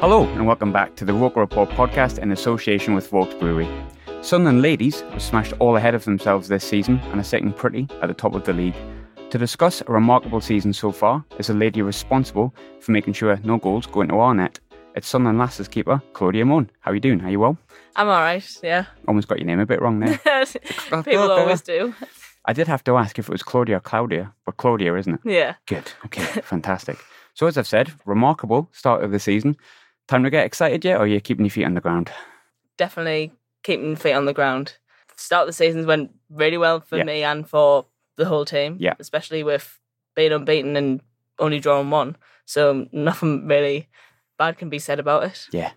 Hello, 0.00 0.24
and 0.24 0.46
welcome 0.46 0.72
back 0.72 0.96
to 0.96 1.04
the 1.04 1.14
Roker 1.14 1.38
Report 1.38 1.68
podcast 1.70 2.18
in 2.18 2.32
association 2.32 2.94
with 2.94 3.08
Vaux 3.08 3.32
Brewery. 3.34 3.68
Sunderland 4.20 4.60
ladies 4.60 5.02
have 5.02 5.22
smashed 5.22 5.52
all 5.60 5.76
ahead 5.76 5.94
of 5.94 6.04
themselves 6.04 6.48
this 6.48 6.64
season 6.64 6.98
and 7.12 7.20
are 7.20 7.24
sitting 7.24 7.52
pretty 7.52 7.86
at 8.02 8.08
the 8.08 8.14
top 8.14 8.34
of 8.34 8.44
the 8.44 8.52
league. 8.52 8.74
To 9.30 9.38
discuss 9.38 9.80
a 9.80 9.92
remarkable 9.92 10.40
season 10.40 10.72
so 10.72 10.92
far 10.92 11.24
is 11.38 11.50
a 11.50 11.54
lady 11.54 11.82
responsible 11.82 12.54
for 12.80 12.92
making 12.92 13.14
sure 13.14 13.38
no 13.44 13.58
goals 13.58 13.86
go 13.86 14.00
into 14.00 14.16
our 14.16 14.34
net. 14.34 14.58
It's 14.94 15.08
Sunderland 15.08 15.38
Lasses 15.38 15.68
keeper, 15.68 16.02
Claudia 16.12 16.44
Moan. 16.44 16.70
How 16.80 16.90
are 16.90 16.94
you 16.94 17.00
doing? 17.00 17.18
How 17.18 17.28
Are 17.28 17.30
you 17.30 17.40
well? 17.40 17.56
I'm 17.96 18.08
all 18.08 18.20
right. 18.20 18.58
Yeah. 18.62 18.86
Almost 19.08 19.28
got 19.28 19.38
your 19.38 19.46
name 19.46 19.60
a 19.60 19.66
bit 19.66 19.80
wrong 19.80 20.00
there. 20.00 20.18
People 21.02 21.30
always 21.30 21.62
do. 21.62 21.94
I 22.44 22.52
did 22.52 22.66
have 22.68 22.84
to 22.84 22.96
ask 22.96 23.18
if 23.18 23.28
it 23.28 23.32
was 23.32 23.42
Claudia 23.42 23.76
or 23.76 23.80
Claudia, 23.80 24.34
but 24.44 24.56
Claudia, 24.58 24.94
isn't 24.96 25.14
it? 25.14 25.20
Yeah. 25.24 25.54
Good. 25.66 25.90
Okay. 26.06 26.22
Fantastic. 26.42 26.98
So, 27.34 27.46
as 27.46 27.56
I've 27.56 27.66
said, 27.66 27.90
remarkable 28.04 28.68
start 28.72 29.02
of 29.02 29.12
the 29.12 29.18
season. 29.18 29.56
Time 30.08 30.24
to 30.24 30.30
get 30.30 30.44
excited 30.44 30.84
yet, 30.84 30.96
or 30.96 31.04
are 31.04 31.06
you 31.06 31.20
keeping 31.20 31.46
your 31.46 31.50
feet 31.50 31.64
on 31.64 31.74
the 31.74 31.80
ground? 31.80 32.10
Definitely 32.76 33.32
keeping 33.62 33.96
feet 33.96 34.12
on 34.12 34.26
the 34.26 34.34
ground. 34.34 34.76
Start 35.16 35.42
of 35.42 35.46
the 35.48 35.52
seasons 35.54 35.86
went 35.86 36.10
really 36.28 36.58
well 36.58 36.80
for 36.80 36.98
Yeah. 36.98 37.04
me 37.04 37.22
and 37.22 37.48
for 37.48 37.86
the 38.16 38.26
whole 38.26 38.44
team. 38.44 38.76
Yeah. 38.78 38.94
Especially 38.98 39.42
with 39.42 39.78
being 40.16 40.32
unbeaten 40.32 40.76
and 40.76 41.00
only 41.38 41.60
drawing 41.60 41.88
one. 41.90 42.16
So 42.44 42.88
nothing 42.92 43.46
really 43.46 43.88
bad 44.42 44.58
can 44.58 44.68
be 44.68 44.78
said 44.78 44.98
about 44.98 45.22
it. 45.24 45.46
Yeah. 45.52 45.70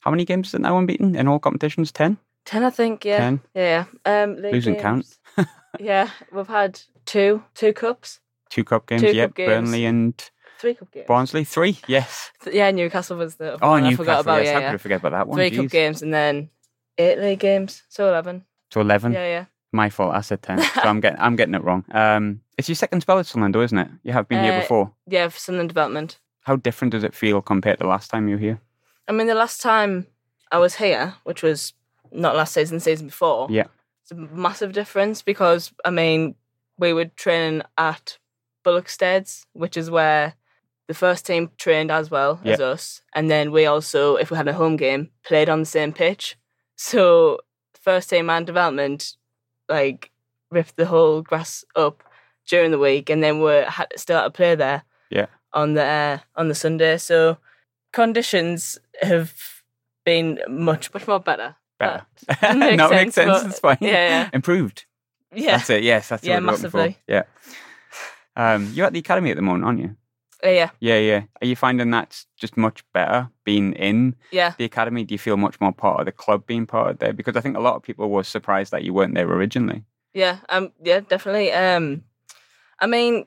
How 0.00 0.10
many 0.10 0.24
games 0.24 0.48
is 0.48 0.54
it 0.54 0.60
now 0.60 0.76
unbeaten 0.78 1.14
in 1.16 1.26
all 1.28 1.38
competitions? 1.38 1.90
10? 1.92 2.18
Ten, 2.44 2.64
I 2.64 2.70
think. 2.70 3.04
Yeah. 3.04 3.18
10? 3.18 3.40
Yeah. 3.54 3.84
Um, 4.04 4.36
Losing 4.36 4.76
count. 4.76 5.18
yeah, 5.80 6.10
we've 6.32 6.46
had 6.48 6.80
two, 7.06 7.42
two 7.54 7.72
cups, 7.72 8.20
Two 8.50 8.64
cup 8.64 8.86
games, 8.86 9.02
Two 9.02 9.12
yep. 9.14 9.30
cup 9.30 9.36
games. 9.36 9.48
Burnley 9.48 9.84
and 9.86 10.30
three 10.58 10.74
cup 10.74 10.90
games. 10.90 11.06
Barnsley, 11.06 11.44
three, 11.44 11.78
yes. 11.86 12.30
Yeah, 12.50 12.70
Newcastle 12.72 13.16
was 13.16 13.36
the 13.36 13.56
Oh, 13.62 13.70
one 13.70 13.84
I 13.84 13.90
Newcastle, 13.90 14.04
forgot 14.04 14.20
about. 14.20 14.42
yes. 14.42 14.46
yeah, 14.52 14.58
yeah. 14.58 14.66
could 14.70 14.74
I 14.74 14.78
forget 14.78 14.98
about 15.00 15.12
that 15.12 15.28
one? 15.28 15.36
Three 15.38 15.50
Jeez. 15.50 15.56
cup 15.62 15.70
games 15.70 16.02
and 16.02 16.12
then 16.12 16.50
eight 16.98 17.18
league 17.20 17.38
games, 17.38 17.84
so 17.88 18.08
eleven. 18.08 18.44
So 18.72 18.80
11. 18.80 19.12
Yeah, 19.12 19.26
yeah. 19.26 19.44
My 19.72 19.88
fault, 19.90 20.14
I 20.14 20.20
said 20.20 20.42
10. 20.42 20.58
so 20.62 20.80
I'm 20.82 21.00
getting, 21.00 21.20
I'm 21.20 21.36
getting 21.36 21.54
it 21.54 21.62
wrong. 21.64 21.84
Um, 21.92 22.40
it's 22.58 22.68
your 22.68 22.74
second 22.76 23.00
spell 23.02 23.18
at 23.20 23.26
Sunderland, 23.26 23.54
though, 23.54 23.62
isn't 23.62 23.78
it? 23.78 23.88
You 24.02 24.12
have 24.12 24.26
been 24.28 24.42
here 24.44 24.54
Uh, 24.54 24.60
before. 24.60 24.92
Yeah, 25.06 25.28
for 25.28 25.38
Sunderland 25.38 25.70
development. 25.70 26.18
How 26.42 26.56
different 26.56 26.92
does 26.92 27.04
it 27.04 27.14
feel 27.14 27.42
compared 27.42 27.78
to 27.78 27.84
the 27.84 27.88
last 27.88 28.10
time 28.10 28.28
you 28.28 28.36
were 28.36 28.40
here? 28.40 28.60
I 29.08 29.12
mean, 29.12 29.26
the 29.26 29.34
last 29.34 29.60
time 29.60 30.06
I 30.52 30.58
was 30.58 30.76
here, 30.76 31.14
which 31.24 31.42
was 31.42 31.74
not 32.12 32.34
last 32.36 32.54
season, 32.54 32.76
the 32.78 32.80
season 32.80 33.06
before, 33.06 33.46
Yeah. 33.50 33.66
it's 34.02 34.12
a 34.12 34.14
massive 34.14 34.72
difference 34.72 35.22
because, 35.22 35.72
I 35.84 35.90
mean, 35.90 36.34
we 36.78 36.92
were 36.92 37.04
training 37.06 37.62
at 37.76 38.18
Bullocksteads, 38.64 39.46
which 39.52 39.76
is 39.76 39.90
where 39.90 40.34
the 40.88 40.94
first 40.94 41.24
team 41.26 41.50
trained 41.56 41.90
as 41.90 42.10
well 42.10 42.40
as 42.44 42.60
us. 42.60 43.02
And 43.14 43.30
then 43.30 43.52
we 43.52 43.66
also, 43.66 44.16
if 44.16 44.30
we 44.30 44.36
had 44.36 44.48
a 44.48 44.54
home 44.54 44.76
game, 44.76 45.10
played 45.22 45.48
on 45.48 45.60
the 45.60 45.66
same 45.66 45.92
pitch. 45.92 46.36
So, 46.76 47.40
first 47.80 48.10
team 48.10 48.28
and 48.30 48.44
development, 48.46 49.16
like, 49.68 50.10
ripped 50.50 50.76
the 50.76 50.86
whole 50.86 51.22
grass 51.22 51.64
up 51.76 52.02
during 52.46 52.70
the 52.72 52.78
week. 52.78 53.08
And 53.10 53.22
then 53.22 53.40
we 53.40 53.52
had 53.68 53.88
still 53.96 54.16
had 54.18 54.24
to 54.24 54.30
play 54.30 54.54
there 54.56 54.82
Yeah. 55.10 55.26
On 55.52 55.74
the 55.74 55.84
uh, 55.84 56.18
on 56.36 56.48
the 56.48 56.54
Sunday. 56.54 56.96
So 56.98 57.38
conditions 57.92 58.78
have 59.02 59.34
been 60.04 60.38
much 60.48 60.92
much 60.94 61.06
more 61.06 61.20
better. 61.20 61.56
Better. 61.78 62.06
That 62.40 62.56
makes 62.58 62.76
no, 62.76 62.86
it 62.86 62.90
makes 62.90 63.14
sense, 63.14 63.40
sense. 63.40 63.52
It's 63.52 63.60
fine. 63.60 63.78
yeah, 63.80 63.90
yeah. 63.90 64.30
Improved. 64.32 64.84
Yeah, 65.34 65.56
That's 65.56 65.70
it. 65.70 65.82
Yes, 65.84 66.08
that's 66.08 66.24
Yeah, 66.24 66.34
what 66.34 66.42
massively. 66.42 66.98
Yeah. 67.06 67.22
Um, 68.36 68.70
you're 68.74 68.86
at 68.86 68.92
the 68.92 68.98
academy 68.98 69.30
at 69.30 69.36
the 69.36 69.42
moment, 69.42 69.64
aren't 69.64 69.78
you? 69.80 69.96
Uh, 70.44 70.48
yeah, 70.48 70.70
Yeah, 70.80 70.98
yeah. 70.98 71.22
Are 71.40 71.46
you 71.46 71.54
finding 71.54 71.90
that's 71.90 72.26
just 72.36 72.56
much 72.56 72.82
better 72.92 73.28
being 73.44 73.74
in 73.74 74.16
yeah. 74.32 74.54
the 74.56 74.64
academy? 74.64 75.04
Do 75.04 75.14
you 75.14 75.18
feel 75.18 75.36
much 75.36 75.60
more 75.60 75.72
part 75.72 76.00
of 76.00 76.06
the 76.06 76.12
club 76.12 76.46
being 76.46 76.66
part 76.66 76.90
of 76.90 76.98
there? 76.98 77.12
Because 77.12 77.36
I 77.36 77.40
think 77.40 77.56
a 77.56 77.60
lot 77.60 77.76
of 77.76 77.82
people 77.82 78.08
were 78.10 78.24
surprised 78.24 78.72
that 78.72 78.82
you 78.82 78.92
weren't 78.94 79.14
there 79.14 79.26
originally. 79.28 79.84
Yeah, 80.14 80.38
um, 80.48 80.72
yeah, 80.82 81.00
definitely. 81.00 81.52
Um, 81.52 82.02
I 82.80 82.86
mean, 82.86 83.26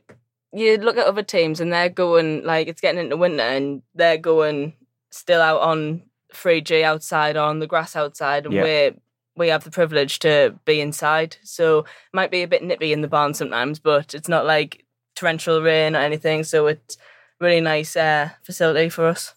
you 0.54 0.78
look 0.78 0.98
at 0.98 1.08
other 1.08 1.24
teams 1.24 1.60
and 1.60 1.74
they're 1.74 1.90
going 1.90 2.44
like 2.44 2.68
it's 2.68 2.82
getting 2.82 3.02
into 3.02 3.18
winter 3.18 3.44
and 3.44 3.82
they're 3.96 4.18
going 4.18 4.74
still 5.12 5.42
out 5.42 5.62
on 5.62 6.04
3G 6.34 6.84
outside 6.84 7.36
or 7.38 7.42
on 7.44 7.60
the 7.60 7.68
grass 7.68 7.96
outside, 7.96 8.46
and 8.46 8.54
Yeah. 8.54 8.64
we 8.64 8.98
we 9.36 9.48
have 9.48 9.64
the 9.64 9.72
privilege 9.72 10.20
to 10.20 10.54
be 10.64 10.80
inside. 10.80 11.38
So 11.44 11.80
it 11.80 11.86
might 12.14 12.30
be 12.30 12.44
a 12.44 12.48
bit 12.48 12.62
nippy 12.64 12.94
in 12.94 13.02
the 13.02 13.08
barn 13.08 13.34
sometimes, 13.34 13.80
but 13.80 14.14
it's 14.14 14.28
not 14.30 14.46
like 14.46 14.86
torrential 15.16 15.62
rain 15.62 15.96
or 15.96 16.00
anything. 16.00 16.44
So 16.44 16.68
it's 16.68 16.98
really 17.40 17.60
nice 17.62 17.96
uh, 17.96 18.30
facility 18.44 18.90
for 18.90 19.08
us. 19.08 19.34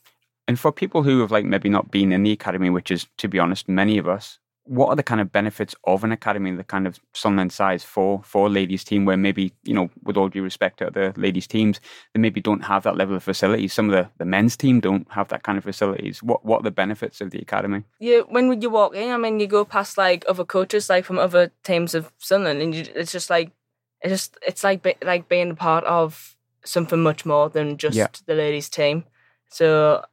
And 0.48 0.60
for 0.60 0.71
people 0.71 1.03
who 1.03 1.21
have 1.21 1.31
like 1.31 1.47
maybe 1.47 1.71
not 1.71 1.91
been 1.91 2.12
in 2.12 2.22
the 2.25 2.33
academy, 2.33 2.69
which 2.69 2.91
is 2.91 3.06
to 3.16 3.27
be 3.28 3.38
honest, 3.38 3.69
many 3.69 3.97
of 3.97 4.06
us, 4.06 4.38
what 4.66 4.88
are 4.88 4.97
the 4.97 5.03
kind 5.03 5.21
of 5.21 5.31
benefits 5.32 5.75
of 5.84 6.04
an 6.04 6.12
academy, 6.12 6.50
the 6.50 6.65
kind 6.65 6.87
of 6.87 6.99
Sunderland 7.15 7.53
size 7.53 7.84
for 7.84 8.22
for 8.25 8.49
ladies 8.50 8.84
team 8.84 9.04
where 9.04 9.16
maybe, 9.16 9.53
you 9.65 9.75
know, 9.75 9.91
with 10.03 10.16
all 10.16 10.28
due 10.28 10.43
respect 10.43 10.78
to 10.78 10.91
the 10.91 11.12
ladies 11.16 11.47
teams, 11.47 11.81
they 12.12 12.21
maybe 12.21 12.41
don't 12.41 12.65
have 12.65 12.82
that 12.82 12.97
level 12.97 13.16
of 13.16 13.22
facilities. 13.22 13.72
Some 13.72 13.88
of 13.91 13.93
the, 13.93 14.10
the 14.19 14.25
men's 14.25 14.56
team 14.56 14.81
don't 14.81 15.10
have 15.12 15.28
that 15.28 15.43
kind 15.43 15.56
of 15.56 15.65
facilities. 15.65 16.22
What 16.22 16.44
what 16.44 16.60
are 16.60 16.65
the 16.65 16.71
benefits 16.71 17.21
of 17.21 17.31
the 17.31 17.38
academy? 17.38 17.84
Yeah, 18.00 18.21
when 18.28 18.60
you 18.60 18.71
walk 18.71 18.94
in, 18.94 19.10
I 19.10 19.16
mean, 19.16 19.41
you 19.41 19.47
go 19.47 19.65
past 19.65 19.97
like 19.97 20.25
other 20.28 20.44
coaches, 20.44 20.91
like 20.91 21.04
from 21.04 21.19
other 21.19 21.53
teams 21.62 21.94
of 21.94 22.12
Sunderland, 22.19 22.60
and 22.62 22.75
you, 22.75 22.84
it's 22.94 23.12
just 23.12 23.31
like 23.31 23.53
it's 24.03 24.12
just 24.12 24.37
it's 24.47 24.65
like 24.65 24.83
be, 24.83 24.94
like 25.03 25.28
being 25.28 25.50
a 25.53 25.54
part 25.54 25.84
of 25.84 26.37
something 26.65 27.03
much 27.03 27.25
more 27.25 27.48
than 27.48 27.77
just 27.77 27.97
Yeah. 27.97 28.09
the 28.27 28.34
ladies' 28.34 28.69
team. 28.69 29.04
So 29.50 30.04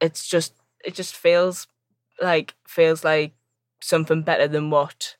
it's 0.00 0.26
just 0.28 0.52
it 0.84 0.94
just 0.94 1.16
feels 1.16 1.66
like 2.20 2.54
feels 2.66 3.02
like 3.04 3.32
something 3.84 4.22
better 4.22 4.48
than 4.48 4.70
what 4.70 5.16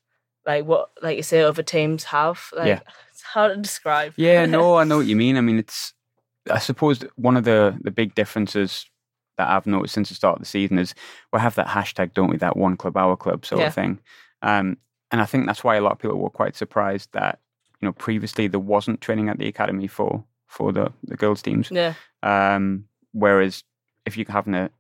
like 0.47 0.65
what 0.67 0.91
like 1.03 1.17
you 1.17 1.23
say 1.23 1.43
other 1.43 1.63
teams 1.63 2.05
have. 2.05 2.51
Like 2.57 2.67
Yeah. 2.69 2.81
it's 3.11 3.23
hard 3.23 3.55
to 3.55 3.61
describe. 3.63 4.15
Yeah, 4.17 4.47
no, 4.47 4.75
I 4.81 4.85
know 4.85 4.99
what 4.99 5.07
you 5.07 5.17
mean. 5.17 5.37
I 5.37 5.41
mean, 5.41 5.59
it's. 5.59 5.93
I 6.51 6.59
suppose 6.59 7.03
one 7.17 7.37
of 7.39 7.45
the 7.45 7.77
the 7.83 7.91
big 7.91 8.15
differences 8.15 8.87
that 9.39 9.49
I've 9.49 9.67
noticed 9.67 9.95
since 9.95 10.11
the 10.11 10.15
start 10.15 10.37
of 10.37 10.43
the 10.43 10.47
season 10.49 10.79
is 10.79 10.95
we 11.33 11.41
have 11.41 11.55
that 11.57 11.67
hashtag, 11.69 12.13
don't 12.15 12.29
we? 12.31 12.37
That 12.37 12.57
one 12.57 12.77
club, 12.77 12.97
our 12.97 13.17
club 13.17 13.45
sort 13.47 13.61
Yeah. 13.63 13.69
of 13.69 13.75
thing. 13.75 13.99
Um, 14.43 14.77
and 15.11 15.21
I 15.21 15.25
think 15.27 15.47
that's 15.47 15.65
why 15.65 15.77
a 15.77 15.81
lot 15.81 15.93
of 15.93 15.99
people 15.99 16.19
were 16.19 16.31
quite 16.31 16.55
surprised 16.57 17.09
that 17.13 17.39
you 17.81 17.87
know 17.87 17.93
previously 17.93 18.47
there 18.47 18.61
wasn't 18.61 19.01
training 19.01 19.29
at 19.31 19.39
the 19.39 19.49
academy 19.49 19.87
for 19.87 20.25
for 20.47 20.71
the 20.73 20.93
the 21.03 21.17
girls 21.17 21.41
teams. 21.43 21.71
yeah. 21.71 21.95
Um, 22.23 22.85
whereas 23.13 23.65
if 24.07 24.17
you're 24.19 24.27
having 24.31 24.55
a, 24.55 24.71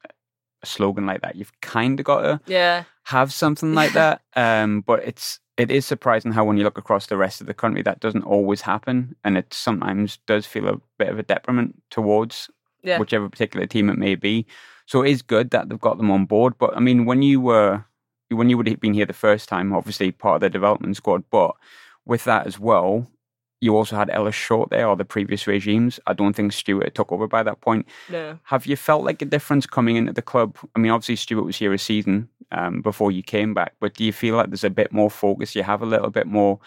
a 0.62 0.66
slogan 0.66 1.06
like 1.06 1.22
that, 1.22 1.36
you've 1.36 1.58
kind 1.62 1.98
of 1.98 2.04
got 2.04 2.20
to 2.22 2.40
Yeah. 2.46 2.84
Have 3.04 3.32
something 3.32 3.74
like 3.74 3.92
that. 3.92 4.22
Um, 4.36 4.80
but 4.80 5.04
it's 5.04 5.38
it 5.56 5.70
is 5.70 5.86
surprising 5.86 6.32
how 6.32 6.44
when 6.44 6.56
you 6.56 6.64
look 6.64 6.78
across 6.78 7.06
the 7.06 7.16
rest 7.16 7.40
of 7.40 7.46
the 7.46 7.54
country, 7.54 7.82
that 7.82 8.00
doesn't 8.00 8.24
always 8.24 8.62
happen, 8.62 9.14
and 9.24 9.36
it 9.36 9.52
sometimes 9.54 10.18
does 10.26 10.46
feel 10.46 10.68
a 10.68 10.80
bit 10.98 11.08
of 11.08 11.18
a 11.18 11.22
detriment 11.22 11.80
towards 11.90 12.50
Yeah. 12.82 12.98
whichever 12.98 13.28
particular 13.28 13.66
team 13.66 13.88
it 13.88 13.98
may 13.98 14.14
be. 14.16 14.46
So 14.86 15.02
it 15.02 15.10
is 15.10 15.22
good 15.22 15.50
that 15.50 15.68
they've 15.68 15.80
got 15.80 15.96
them 15.98 16.10
on 16.10 16.26
board. 16.26 16.54
But 16.58 16.76
I 16.76 16.80
mean, 16.80 17.04
when 17.04 17.22
you 17.22 17.40
were 17.40 17.84
when 18.30 18.50
you 18.50 18.56
would 18.56 18.66
have 18.68 18.80
been 18.80 18.94
here 18.94 19.06
the 19.06 19.12
first 19.12 19.48
time, 19.48 19.72
obviously 19.72 20.10
part 20.10 20.36
of 20.36 20.40
the 20.40 20.50
development 20.50 20.96
squad, 20.96 21.22
but 21.30 21.52
with 22.04 22.24
that 22.24 22.46
as 22.46 22.58
well, 22.58 23.06
you 23.60 23.76
also 23.76 23.96
had 23.96 24.10
Ellis 24.10 24.34
Short 24.34 24.70
there, 24.70 24.88
or 24.88 24.96
the 24.96 25.04
previous 25.04 25.46
regimes. 25.46 26.00
I 26.06 26.12
don't 26.14 26.34
think 26.34 26.52
Stewart 26.52 26.94
took 26.94 27.12
over 27.12 27.28
by 27.28 27.42
that 27.44 27.60
point. 27.60 27.86
No. 28.10 28.38
Have 28.44 28.66
you 28.66 28.76
felt 28.76 29.04
like 29.04 29.22
a 29.22 29.24
difference 29.26 29.66
coming 29.66 29.96
into 29.96 30.12
the 30.12 30.20
club? 30.22 30.56
I 30.74 30.78
mean, 30.80 30.90
obviously 30.90 31.16
Stewart 31.16 31.46
was 31.46 31.56
here 31.56 31.72
a 31.72 31.78
season 31.78 32.28
um, 32.56 32.80
before 32.82 33.10
you 33.12 33.22
came 33.22 33.54
back, 33.54 33.72
but 33.80 33.94
do 33.94 34.04
you 34.04 34.12
feel 34.12 34.36
like 34.36 34.48
there's 34.50 34.64
a 34.64 34.70
bit 34.70 34.92
more 34.92 35.10
focus? 35.10 35.54
You 35.56 35.62
have 35.64 35.82
a 35.82 35.86
little 35.86 36.10
bit 36.10 36.26
more 36.26 36.58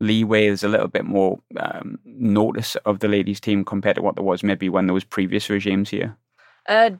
leeway. 0.00 0.46
There's 0.46 0.64
a 0.64 0.68
little 0.68 0.88
bit 0.88 1.04
more 1.04 1.40
um, 1.58 1.98
notice 2.04 2.76
of 2.84 2.98
the 3.00 3.08
ladies' 3.08 3.40
team 3.40 3.64
compared 3.64 3.96
to 3.96 4.02
what 4.02 4.14
there 4.16 4.24
was 4.24 4.42
maybe 4.42 4.68
when 4.68 4.86
there 4.86 4.94
was 4.94 5.04
previous 5.04 5.48
regimes 5.50 5.90
here. 5.90 6.16
Uh, 6.68 6.90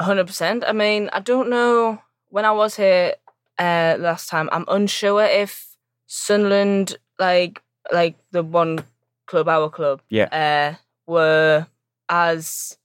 hundred 0.00 0.26
percent. 0.26 0.64
I 0.66 0.72
mean, 0.72 1.08
I 1.12 1.20
don't 1.20 1.48
know 1.50 2.00
when 2.30 2.44
I 2.44 2.52
was 2.52 2.76
here 2.76 3.14
uh 3.58 3.96
last 3.98 4.28
time. 4.28 4.48
I'm 4.52 4.64
unsure 4.68 5.22
if 5.24 5.76
Sunderland, 6.06 6.96
like 7.18 7.62
like 7.92 8.16
the 8.32 8.42
one 8.42 8.80
club, 9.26 9.48
our 9.48 9.68
club, 9.70 10.00
Yeah. 10.08 10.28
uh, 10.32 10.76
were 11.06 11.66
as 12.08 12.76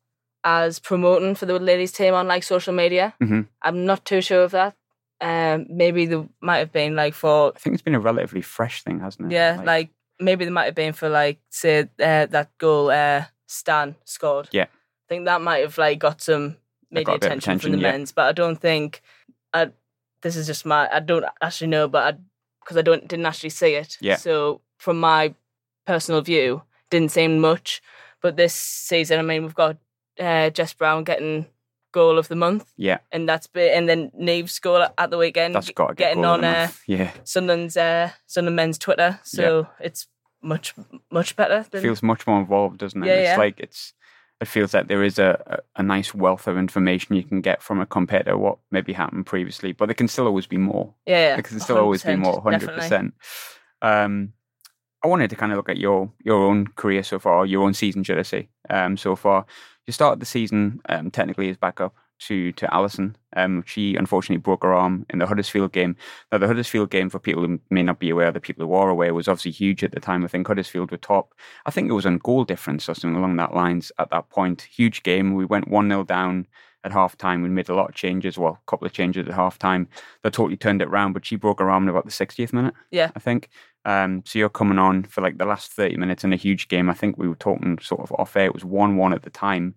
as 0.44 0.80
promoting 0.80 1.36
for 1.36 1.46
the 1.46 1.60
ladies' 1.60 1.92
team 1.92 2.14
on 2.14 2.28
like 2.28 2.44
social 2.44 2.74
media. 2.74 3.14
Mhm. 3.22 3.48
I'm 3.62 3.86
not 3.86 4.06
too 4.06 4.22
sure 4.22 4.44
of 4.44 4.52
that. 4.52 4.76
Um, 5.22 5.66
maybe 5.70 6.06
there 6.06 6.26
might 6.42 6.60
have 6.60 6.72
been 6.72 6.96
like 6.96 7.14
for 7.14 7.52
I 7.56 7.60
think 7.60 7.74
it's 7.74 7.84
been 7.84 7.96
a 7.96 8.00
relatively 8.00 8.42
fresh 8.42 8.84
thing, 8.84 9.00
hasn't 9.00 9.32
it? 9.32 9.36
yeah, 9.36 9.62
like, 9.66 9.90
maybe 10.18 10.46
there 10.46 10.54
might 10.54 10.66
have 10.66 10.76
been 10.76 10.94
for 10.94 11.10
like 11.10 11.40
say 11.50 11.82
uh, 11.82 12.26
that 12.26 12.50
goal 12.58 12.90
uh, 12.90 13.26
Stan 13.48 13.96
scored. 14.06 14.50
Yeah. 14.52 14.64
I 14.64 15.08
think 15.10 15.26
that 15.26 15.42
might 15.42 15.60
have 15.60 15.78
like 15.78 16.00
got 16.00 16.22
some 16.22 16.56
media 16.92 17.06
got 17.06 17.16
a 17.16 17.20
bit 17.20 17.32
of 17.32 17.38
attention, 17.40 17.60
from 17.60 17.72
the 17.74 17.78
yeah. 17.80 17.92
men's, 17.92 18.12
but 18.12 18.28
I 18.28 18.32
don't 18.32 18.58
think. 18.58 19.02
I 19.54 19.72
this 20.22 20.36
is 20.36 20.48
just 20.48 20.66
my 20.66 20.88
I 20.92 21.00
don't 21.00 21.26
actually 21.42 21.68
know, 21.68 21.88
but 21.88 22.14
I 22.14 22.18
because 22.62 22.78
I 22.78 22.82
don't 22.82 23.08
didn't 23.08 23.26
actually 23.26 23.50
see 23.50 23.74
it. 23.74 23.98
Yeah. 24.00 24.16
So 24.16 24.62
from 24.78 25.00
my 25.00 25.34
personal 25.86 26.22
view, 26.22 26.64
didn't 26.90 27.12
seem 27.12 27.40
much. 27.40 27.82
But 28.22 28.36
this 28.36 28.54
season, 28.54 29.20
I 29.20 29.22
mean, 29.22 29.44
we've 29.44 29.56
got 29.56 29.78
uh, 30.20 30.50
Jess 30.50 30.74
Brown 30.74 31.04
getting 31.04 31.46
goal 31.92 32.18
of 32.18 32.28
the 32.28 32.36
month, 32.36 32.72
yeah, 32.78 33.00
and 33.12 33.28
that's 33.28 33.48
been 33.48 33.78
and 33.78 33.90
then 33.90 34.12
Neve's 34.14 34.60
goal 34.60 34.88
at 34.98 35.10
the 35.10 35.18
weekend. 35.18 35.56
that's 35.56 35.72
got 35.72 35.88
to 35.88 35.94
get 35.96 36.10
getting 36.10 36.24
goal 36.24 36.32
of 36.32 36.36
on 36.36 36.42
the 36.42 36.48
uh, 36.48 36.60
month. 36.62 36.84
yeah. 36.88 37.12
Sunderland's 37.24 37.78
uh, 37.78 38.12
Sunderland 38.28 38.56
men's 38.56 38.78
Twitter, 38.78 39.20
so 39.24 39.68
it's 39.80 40.08
much 40.42 40.74
much 41.12 41.36
better. 41.36 41.66
Than, 41.70 41.82
feels 41.82 42.04
much 42.04 42.26
more 42.28 42.40
involved, 42.40 42.80
doesn't 42.80 43.04
it? 43.04 43.08
Yeah, 43.08 43.14
it's 43.14 43.30
yeah. 43.30 43.38
like 43.38 43.60
it's 43.60 43.94
it 44.42 44.48
feels 44.48 44.74
like 44.74 44.88
there 44.88 45.04
is 45.04 45.20
a, 45.20 45.62
a, 45.76 45.82
a 45.82 45.84
nice 45.84 46.14
wealth 46.14 46.48
of 46.48 46.58
information 46.58 47.16
you 47.16 47.24
can 47.24 47.42
get 47.42 47.62
from 47.62 47.82
it 47.82 47.90
compared 47.90 48.26
to 48.26 48.38
what 48.38 48.58
maybe 48.72 48.94
happened 48.94 49.26
previously. 49.26 49.74
But 49.74 49.88
there 49.88 49.96
can 49.96 50.08
still 50.08 50.28
always 50.28 50.48
be 50.48 50.58
more. 50.58 50.94
yeah, 51.06 51.30
yeah, 51.30 51.36
There 51.36 51.44
can 51.44 51.60
still 51.60 51.78
always 51.78 52.04
be 52.04 52.16
more, 52.16 52.42
hundred 52.42 52.70
percent. 52.70 53.14
Um, 53.82 54.34
I 55.04 55.08
wanted 55.08 55.30
to 55.30 55.36
kind 55.36 55.52
of 55.52 55.58
look 55.58 55.70
at 55.70 55.78
your 55.78 56.12
your 56.24 56.46
own 56.46 56.68
career 56.68 57.04
so 57.04 57.20
far, 57.20 57.46
your 57.46 57.64
own 57.64 57.74
season, 57.74 58.04
should 58.04 58.20
I 58.20 58.24
say? 58.24 58.50
Um, 58.70 58.98
so 58.98 59.16
far, 59.16 59.46
you 59.90 59.94
started 59.94 60.20
the 60.20 60.26
season 60.28 60.80
um, 60.88 61.10
technically 61.10 61.50
as 61.50 61.58
backup 61.58 61.96
to 62.20 62.52
to 62.52 62.72
Alison. 62.72 63.16
Um, 63.36 63.64
she 63.66 63.96
unfortunately 63.96 64.38
broke 64.38 64.62
her 64.62 64.72
arm 64.72 65.08
in 65.10 65.18
the 65.18 65.26
Huddersfield 65.26 65.72
game. 65.72 65.96
Now, 66.32 66.38
the 66.38 66.46
Huddersfield 66.46 66.92
game, 66.92 67.10
for 67.10 67.18
people 67.18 67.44
who 67.44 67.60
may 67.72 67.82
not 67.82 67.98
be 67.98 68.12
aware, 68.12 68.32
the 68.32 68.40
people 68.40 68.68
who 68.68 68.74
are 68.74 68.90
aware, 68.90 69.16
was 69.16 69.28
obviously 69.28 69.50
huge 69.52 69.84
at 69.84 69.92
the 69.92 70.00
time. 70.00 70.24
I 70.24 70.28
think 70.28 70.46
Huddersfield 70.46 70.92
were 70.92 70.98
top. 70.98 71.34
I 71.66 71.72
think 71.72 71.90
it 71.90 71.94
was 71.94 72.06
on 72.06 72.20
goal 72.20 72.44
difference 72.44 72.88
or 72.88 72.94
something 72.94 73.18
along 73.18 73.38
that 73.38 73.56
lines 73.56 73.92
at 73.98 74.12
that 74.12 74.30
point. 74.30 74.62
Huge 74.72 75.02
game. 75.02 75.34
We 75.34 75.46
went 75.46 75.70
one 75.70 75.90
0 75.90 76.04
down 76.04 76.46
at 76.84 76.92
half 76.92 77.18
time. 77.18 77.42
We 77.42 77.50
made 77.50 77.70
a 77.70 77.76
lot 77.76 77.90
of 77.90 77.96
changes. 77.96 78.38
Well, 78.38 78.60
a 78.62 78.70
couple 78.70 78.86
of 78.86 78.94
changes 78.94 79.28
at 79.28 79.34
half 79.34 79.58
time 79.58 79.88
that 80.24 80.34
totally 80.34 80.58
turned 80.58 80.82
it 80.82 80.88
around. 80.88 81.14
But 81.14 81.26
she 81.26 81.36
broke 81.36 81.60
her 81.60 81.70
arm 81.70 81.84
in 81.84 81.90
about 81.90 82.06
the 82.06 82.12
60th 82.12 82.54
minute. 82.54 82.74
Yeah. 82.92 83.12
I 83.16 83.20
think. 83.20 83.50
Um, 83.86 84.24
so 84.26 84.40
you're 84.40 84.50
coming 84.50 84.78
on 84.78 85.04
for 85.04 85.22
like 85.22 85.38
the 85.38 85.46
last 85.46 85.72
30 85.72 85.98
minutes 85.98 86.24
in 86.24 86.34
a 86.34 86.38
huge 86.38 86.68
game. 86.68 86.90
I 86.90 86.94
think 86.94 87.18
we 87.18 87.28
were 87.28 87.36
talking 87.36 87.78
sort 87.82 88.02
of 88.02 88.12
off 88.14 88.36
air. 88.36 88.46
It 88.46 88.54
was 88.54 88.66
1 88.66 88.98
1 88.98 89.14
at 89.14 89.24
the 89.24 89.30
time. 89.30 89.76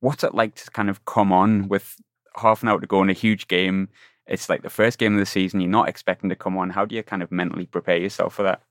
What's 0.00 0.24
it 0.24 0.34
like 0.34 0.54
to 0.56 0.70
kind 0.70 0.90
of 0.90 1.04
come 1.04 1.32
on 1.32 1.68
with 1.68 1.96
half 2.36 2.62
an 2.62 2.68
hour 2.68 2.80
to 2.80 2.86
go 2.86 3.02
in 3.02 3.10
a 3.10 3.14
huge 3.14 3.48
game? 3.48 3.88
It's 4.26 4.48
like 4.48 4.62
the 4.62 4.70
first 4.70 4.98
game 4.98 5.14
of 5.14 5.20
the 5.20 5.26
season. 5.26 5.60
You're 5.60 5.70
not 5.70 5.88
expecting 5.88 6.30
to 6.30 6.36
come 6.36 6.56
on. 6.56 6.70
How 6.70 6.84
do 6.84 6.96
you 6.96 7.02
kind 7.02 7.22
of 7.22 7.30
mentally 7.30 7.66
prepare 7.66 7.98
yourself 7.98 8.34
for 8.34 8.42
that? 8.44 8.62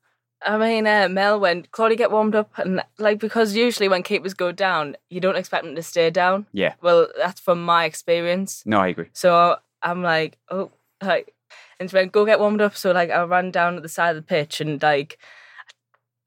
I 0.44 0.58
mean, 0.58 0.88
uh, 0.88 1.08
Mel, 1.10 1.40
when 1.40 1.64
Claudia 1.72 1.98
get 1.98 2.12
warmed 2.12 2.36
up, 2.36 2.52
and 2.58 2.82
like 2.98 3.20
because 3.20 3.56
usually 3.56 3.88
when 3.88 4.02
keepers 4.04 4.34
go 4.34 4.52
down, 4.52 4.96
you 5.10 5.20
don't 5.22 5.36
expect 5.36 5.66
them 5.66 5.76
to 5.76 5.84
stay 5.84 6.10
down. 6.10 6.48
Yeah. 6.52 6.74
Well, 6.82 7.08
that's 7.18 7.40
from 7.40 7.64
my 7.64 7.86
experience. 7.86 8.64
No, 8.66 8.80
I 8.80 8.88
agree. 8.88 9.10
So 9.14 9.58
I'm 9.84 10.02
like, 10.02 10.38
oh, 10.50 10.72
like, 11.02 11.34
and 11.80 11.90
she 11.90 11.96
went, 11.96 12.12
go 12.12 12.26
get 12.26 12.40
warmed 12.40 12.62
up. 12.62 12.76
So 12.76 12.92
like, 12.92 13.10
I 13.12 13.24
ran 13.24 13.52
down 13.52 13.76
at 13.78 13.84
the 13.84 13.90
side 13.90 14.12
of 14.12 14.16
the 14.16 14.22
pitch 14.28 14.62
and 14.62 14.82
like, 14.82 15.20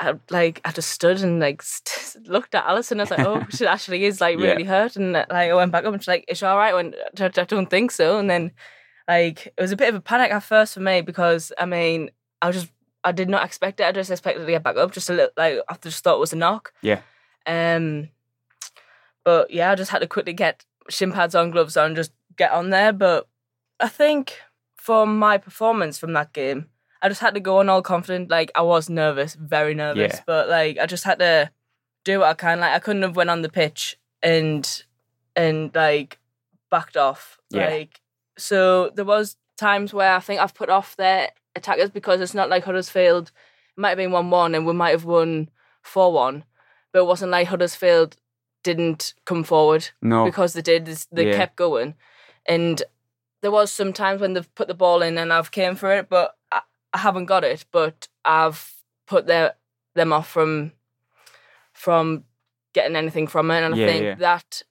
I 0.01 0.15
like 0.31 0.61
I 0.65 0.73
just 0.73 0.91
stood 0.91 1.21
and 1.23 1.39
like 1.41 1.63
st- 1.63 2.27
looked 2.29 2.55
at 2.55 2.65
Alison. 2.67 3.01
I 3.01 3.05
was 3.05 3.11
like, 3.11 3.21
oh, 3.21 3.45
she 3.51 3.67
actually 3.67 4.05
is 4.05 4.21
like 4.21 4.39
Yeah. 4.39 4.51
really 4.51 4.65
hurt. 4.65 4.97
And 4.97 5.17
uh, 5.17 5.27
like 5.31 5.51
I 5.51 5.55
went 5.55 5.73
back 5.73 5.85
up 5.85 5.93
and 5.93 6.03
she's 6.03 6.09
like, 6.09 6.25
is 6.29 6.39
she 6.39 6.47
all 6.47 6.57
right? 6.59 6.73
I 6.73 6.75
went, 6.75 6.95
I, 7.19 7.25
I 7.27 7.29
don't 7.45 7.71
think 7.71 7.91
so. 7.91 8.19
And 8.19 8.29
then 8.29 8.53
like 9.09 9.47
it 9.47 9.61
was 9.61 9.73
a 9.73 9.77
bit 9.77 9.89
of 9.91 9.95
a 9.95 10.01
panic 10.01 10.33
at 10.33 10.43
first 10.43 10.75
for 10.75 10.81
me 10.81 11.01
because 11.01 11.53
I 11.59 11.67
mean 11.67 12.11
I 12.43 12.49
was 12.49 12.57
just 12.57 12.73
I 13.05 13.13
did 13.13 13.29
not 13.29 13.45
expect 13.45 13.81
it. 13.81 13.85
I 13.87 13.93
just 13.93 14.11
expected 14.11 14.41
to 14.47 14.51
get 14.51 14.63
back 14.63 14.77
up 14.77 14.93
just 14.93 15.11
a 15.11 15.13
little 15.13 15.31
like 15.37 15.59
I 15.69 15.77
just 15.81 16.03
thought 16.03 16.17
it 16.17 16.21
was 16.21 16.33
a 16.33 16.37
knock. 16.37 16.73
Yeah. 16.83 17.01
Um. 17.47 18.09
But 19.25 19.51
yeah, 19.51 19.71
I 19.71 19.75
just 19.75 19.91
had 19.91 20.01
to 20.01 20.07
quickly 20.07 20.33
get 20.33 20.65
shin 20.91 21.13
pads 21.13 21.35
on, 21.35 21.51
gloves 21.51 21.77
on, 21.77 21.95
just 21.95 22.13
get 22.37 22.53
on 22.53 22.71
there. 22.71 22.93
But 22.93 23.27
I 23.81 23.89
think 23.89 24.39
for 24.77 25.07
my 25.07 25.39
performance 25.39 25.99
from 25.99 26.13
that 26.15 26.33
game, 26.33 26.69
I 27.03 27.09
just 27.09 27.21
had 27.21 27.35
to 27.35 27.41
go 27.41 27.59
on 27.59 27.69
all 27.69 27.83
confident. 27.83 28.31
Like 28.31 28.51
I 28.55 28.63
was 28.63 28.91
nervous, 28.91 29.35
very 29.35 29.75
nervous, 29.75 30.15
Yeah. 30.15 30.21
but 30.27 30.49
like 30.49 30.79
I 30.79 30.87
just 30.87 31.05
had 31.05 31.19
to 31.21 31.51
do 32.05 32.21
what 32.21 32.29
I 32.29 32.35
can. 32.35 32.61
Like 32.61 32.73
I 32.73 32.79
couldn't 32.79 33.03
have 33.03 33.17
went 33.17 33.31
on 33.31 33.43
the 33.43 33.49
pitch 33.49 33.97
and 34.23 34.83
and 35.37 35.75
like 35.75 36.19
backed 36.71 36.97
off. 36.97 37.39
Yeah. 37.51 37.69
Like 37.69 38.01
so 38.37 38.91
there 38.95 39.05
was 39.05 39.37
times 39.57 39.95
where 39.95 40.13
I 40.15 40.21
think 40.21 40.41
I've 40.41 40.55
put 40.55 40.69
off 40.69 40.97
attackers 41.57 41.91
because 41.91 42.21
it's 42.21 42.35
not 42.35 42.49
like 42.49 42.65
Huddersfield. 42.65 43.29
It 43.77 43.81
might 43.81 43.91
have 43.91 43.99
been 43.99 44.13
one 44.13 44.31
one 44.31 44.55
and 44.55 44.67
we 44.67 44.73
might 44.73 44.91
have 44.91 45.05
won 45.05 45.51
four 45.83 46.13
one, 46.13 46.45
but 46.93 47.01
it 47.01 47.07
wasn't 47.07 47.31
like 47.33 47.49
Huddersfield 47.49 48.17
didn't 48.63 49.15
come 49.27 49.45
forward 49.45 49.91
No. 50.01 50.25
because 50.25 50.53
they 50.55 50.63
did. 50.63 50.87
They 51.13 51.29
Yeah. 51.31 51.37
kept 51.37 51.57
going, 51.57 51.95
and 52.47 52.83
there 53.43 53.51
was 53.51 53.71
some 53.71 53.93
times 53.93 54.21
when 54.21 54.33
they've 54.33 54.55
put 54.55 54.69
the 54.69 54.75
ball 54.75 55.03
in 55.03 55.19
and 55.19 55.33
I've 55.33 55.51
came 55.51 55.75
for 55.77 55.93
it, 55.93 56.09
but 56.09 56.35
I, 56.51 56.63
I 56.95 56.99
haven't 56.99 57.27
got 57.27 57.45
it. 57.45 57.67
But 57.71 58.09
I've 58.25 58.75
put 59.07 59.27
their 59.27 59.55
them 59.95 60.13
off 60.13 60.29
from 60.29 60.73
from 61.73 62.25
getting 62.73 62.97
anything 62.97 63.27
from 63.27 63.51
it, 63.51 63.63
and 63.63 63.77
Yeah, 63.77 63.85
I 63.85 63.89
think 63.89 64.05
yeah. 64.05 64.15
that 64.17 64.63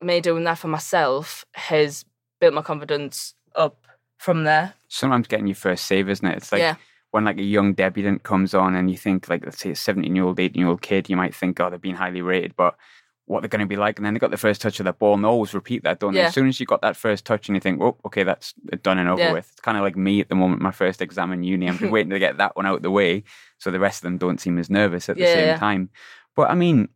me 0.00 0.20
doing 0.20 0.44
that 0.44 0.58
for 0.58 0.68
myself 0.68 1.44
has 1.54 2.04
built 2.40 2.54
my 2.54 2.62
confidence 2.62 3.34
up 3.54 3.86
from 4.18 4.44
there. 4.44 4.74
Sometimes 4.88 5.26
getting 5.28 5.46
your 5.46 5.54
first 5.54 5.86
save, 5.86 6.08
isn't 6.08 6.26
it? 6.26 6.36
It's 6.36 6.52
like 6.52 6.60
yeah, 6.60 6.76
when 7.10 7.24
like 7.24 7.38
a 7.38 7.42
young 7.42 7.74
debutant 7.74 8.22
comes 8.22 8.54
on 8.54 8.74
and 8.74 8.90
you 8.90 8.96
think 8.96 9.28
like 9.28 9.44
let's 9.44 9.58
say 9.60 9.70
a 9.70 9.76
17 9.76 10.14
year 10.14 10.24
old 10.24 10.38
18 10.40 10.58
year 10.60 10.68
old 10.68 10.82
kid 10.82 11.08
you 11.08 11.16
might 11.16 11.34
think 11.34 11.58
oh 11.60 11.70
they're 11.70 11.78
being 11.78 11.94
highly 11.94 12.20
rated 12.22 12.54
but 12.56 12.76
what 13.24 13.40
they're 13.42 13.48
going 13.48 13.60
to 13.60 13.66
be 13.66 13.76
like 13.76 13.98
and 13.98 14.06
then 14.06 14.14
they 14.14 14.20
got 14.20 14.30
the 14.30 14.36
first 14.38 14.60
touch 14.60 14.80
of 14.80 14.84
the 14.84 14.92
ball 14.92 15.14
and 15.14 15.22
they 15.24 15.28
always 15.28 15.52
repeat 15.54 15.82
that 15.84 16.00
don't 16.00 16.14
they 16.14 16.20
as 16.28 16.34
soon 16.34 16.48
as 16.48 16.58
you 16.60 16.64
got 16.66 16.80
that 16.82 16.96
first 16.96 17.24
touch 17.26 17.48
and 17.48 17.56
you 17.56 17.60
think 17.60 17.80
oh 17.80 17.96
okay 18.04 18.22
that's 18.24 18.54
done 18.82 18.98
and 18.98 19.08
over 19.08 19.20
Yeah. 19.22 19.32
with 19.32 19.48
it's 19.50 19.60
kind 19.60 19.76
of 19.76 19.82
like 19.84 19.96
me 19.96 20.20
at 20.20 20.28
the 20.30 20.34
moment 20.34 20.60
my 20.62 20.70
first 20.70 21.00
exam 21.02 21.32
in 21.32 21.42
uni 21.42 21.66
I'm 21.68 21.78
just 21.78 21.90
waiting 21.92 22.10
to 22.10 22.18
get 22.18 22.38
that 22.38 22.56
one 22.56 22.64
out 22.66 22.76
of 22.76 22.82
the 22.82 22.90
way 22.90 23.24
so 23.58 23.70
the 23.70 23.80
rest 23.80 23.98
of 23.98 24.02
them 24.04 24.18
don't 24.18 24.40
seem 24.40 24.58
as 24.58 24.70
nervous 24.70 25.08
at 25.08 25.16
the 25.16 25.22
Yeah, 25.24 25.32
same 25.32 25.46
yeah. 25.48 25.56
time 25.58 25.90
but 26.36 26.50
I 26.50 26.54
mean 26.54 26.88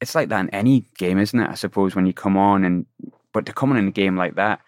it's 0.00 0.14
like 0.14 0.28
that 0.30 0.40
in 0.40 0.50
any 0.50 0.84
game 0.98 1.18
isn't 1.18 1.38
it 1.38 1.48
I 1.50 1.54
suppose 1.54 1.94
when 1.96 2.06
you 2.06 2.12
come 2.12 2.36
on 2.36 2.64
and 2.64 2.86
but 3.32 3.46
to 3.46 3.52
come 3.52 3.70
on 3.72 3.76
in 3.78 3.88
a 3.88 3.92
game 3.92 4.16
like 4.16 4.36
that 4.36 4.60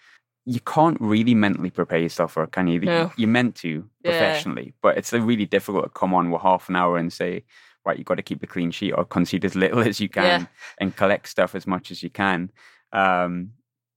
you 0.44 0.60
can't 0.60 0.96
really 1.00 1.34
mentally 1.34 1.70
prepare 1.70 2.00
yourself 2.00 2.32
for 2.32 2.42
it, 2.44 2.52
can 2.52 2.66
you? 2.66 2.80
No. 2.80 3.12
You're 3.16 3.28
meant 3.28 3.54
to 3.56 3.88
Yeah. 4.04 4.10
professionally, 4.10 4.74
but 4.82 4.96
it's 4.98 5.12
really 5.12 5.46
difficult 5.46 5.84
to 5.84 5.90
come 5.90 6.12
on 6.14 6.30
with 6.30 6.42
half 6.42 6.68
an 6.68 6.76
hour 6.76 6.96
and 6.98 7.12
say, 7.12 7.44
right, 7.84 7.96
you've 7.96 8.06
got 8.06 8.16
to 8.16 8.22
keep 8.22 8.42
a 8.42 8.46
clean 8.46 8.70
sheet 8.70 8.92
or 8.92 9.04
concede 9.04 9.44
as 9.44 9.54
little 9.54 9.80
as 9.88 10.00
you 10.00 10.08
can 10.08 10.24
Yeah. 10.42 10.46
and 10.78 10.96
collect 10.96 11.28
stuff 11.28 11.54
as 11.54 11.66
much 11.66 11.90
as 11.90 12.02
you 12.02 12.10
can. 12.10 12.50
Um, 12.92 13.50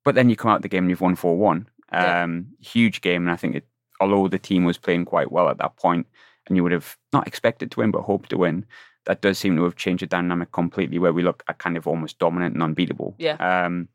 but 0.03 0.15
then 0.15 0.29
you 0.29 0.35
come 0.35 0.51
out 0.51 0.61
the 0.61 0.67
game 0.69 0.83
and 0.83 0.89
you've 0.89 1.01
won 1.01 1.15
4 1.15 1.37
1. 1.37 1.67
Yeah. 1.91 2.23
Um, 2.23 2.47
Huge 2.59 3.01
game. 3.01 3.23
And 3.23 3.31
I 3.31 3.35
think 3.35 3.55
it, 3.55 3.67
although 3.99 4.27
the 4.27 4.39
team 4.39 4.65
was 4.65 4.77
playing 4.77 5.05
quite 5.05 5.31
well 5.31 5.49
at 5.49 5.57
that 5.57 5.77
point 5.77 6.05
and 6.47 6.55
you 6.55 6.63
would 6.63 6.71
have 6.71 6.95
not 7.11 7.27
expected 7.27 7.71
to 7.71 7.79
win, 7.79 7.91
but 7.91 8.01
hoped 8.03 8.29
to 8.29 8.37
win, 8.37 8.65
that 9.05 9.21
does 9.21 9.37
seem 9.37 9.55
to 9.55 9.63
have 9.63 9.75
changed 9.75 10.01
the 10.03 10.07
dynamic 10.07 10.51
completely 10.51 10.99
where 10.99 11.13
we 11.13 11.21
look 11.23 11.43
at 11.47 11.57
kind 11.59 11.77
of 11.77 11.87
almost 11.87 12.17
dominant 12.19 12.53
and 12.55 12.63
unbeatable. 12.63 13.15
Yeah. 13.17 13.35
Um, 13.65 13.87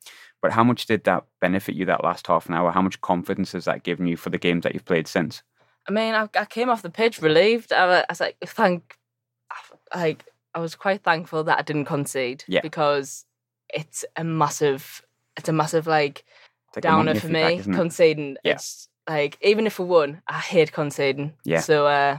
but 0.43 0.53
how 0.53 0.65
much 0.65 0.87
did 0.87 1.05
that 1.05 1.25
benefit 1.41 1.75
you 1.75 1.85
that 1.87 2.05
last 2.05 2.27
half 2.27 2.49
an 2.49 2.55
hour? 2.55 2.71
How 2.71 2.83
much 2.83 3.01
confidence 3.01 3.53
has 3.53 3.67
that 3.67 3.83
given 3.83 4.07
you 4.07 4.17
for 4.17 4.31
the 4.31 4.39
games 4.39 4.63
that 4.63 4.75
you've 4.75 4.85
played 4.85 5.09
since? 5.09 5.43
I 5.89 5.93
mean, 5.93 6.15
I, 6.15 6.29
I 6.35 6.45
came 6.45 6.71
off 6.71 6.83
the 6.83 6.91
pitch 6.91 7.21
relieved. 7.21 7.73
I, 7.73 8.01
I 8.01 8.05
was 8.09 8.21
like, 8.21 8.37
thank, 8.45 8.97
like, 9.95 10.25
I 10.55 10.59
was 10.61 10.75
quite 10.75 11.03
thankful 11.03 11.45
that 11.45 11.59
I 11.59 11.63
didn't 11.63 11.85
concede. 11.85 12.45
Yeah. 12.49 12.61
Because 12.61 13.25
it's 13.73 14.05
a 14.17 14.25
massive, 14.25 15.05
it's 15.37 15.49
a 15.49 15.53
massive 15.53 15.87
like 15.87 16.25
like 16.75 16.83
downer 16.83 17.15
for 17.15 17.29
back, 17.29 17.33
me 17.33 17.59
it? 17.61 17.65
conceding. 17.65 18.37
Yeah. 18.45 18.55
It's 18.55 18.89
like 19.09 19.39
even 19.43 19.67
if 19.67 19.79
we 19.79 19.87
won, 19.87 20.23
I 20.27 20.39
hate 20.39 20.73
conceding. 20.73 21.35
Yeah. 21.45 21.61
So 21.61 21.87
uh, 21.87 22.19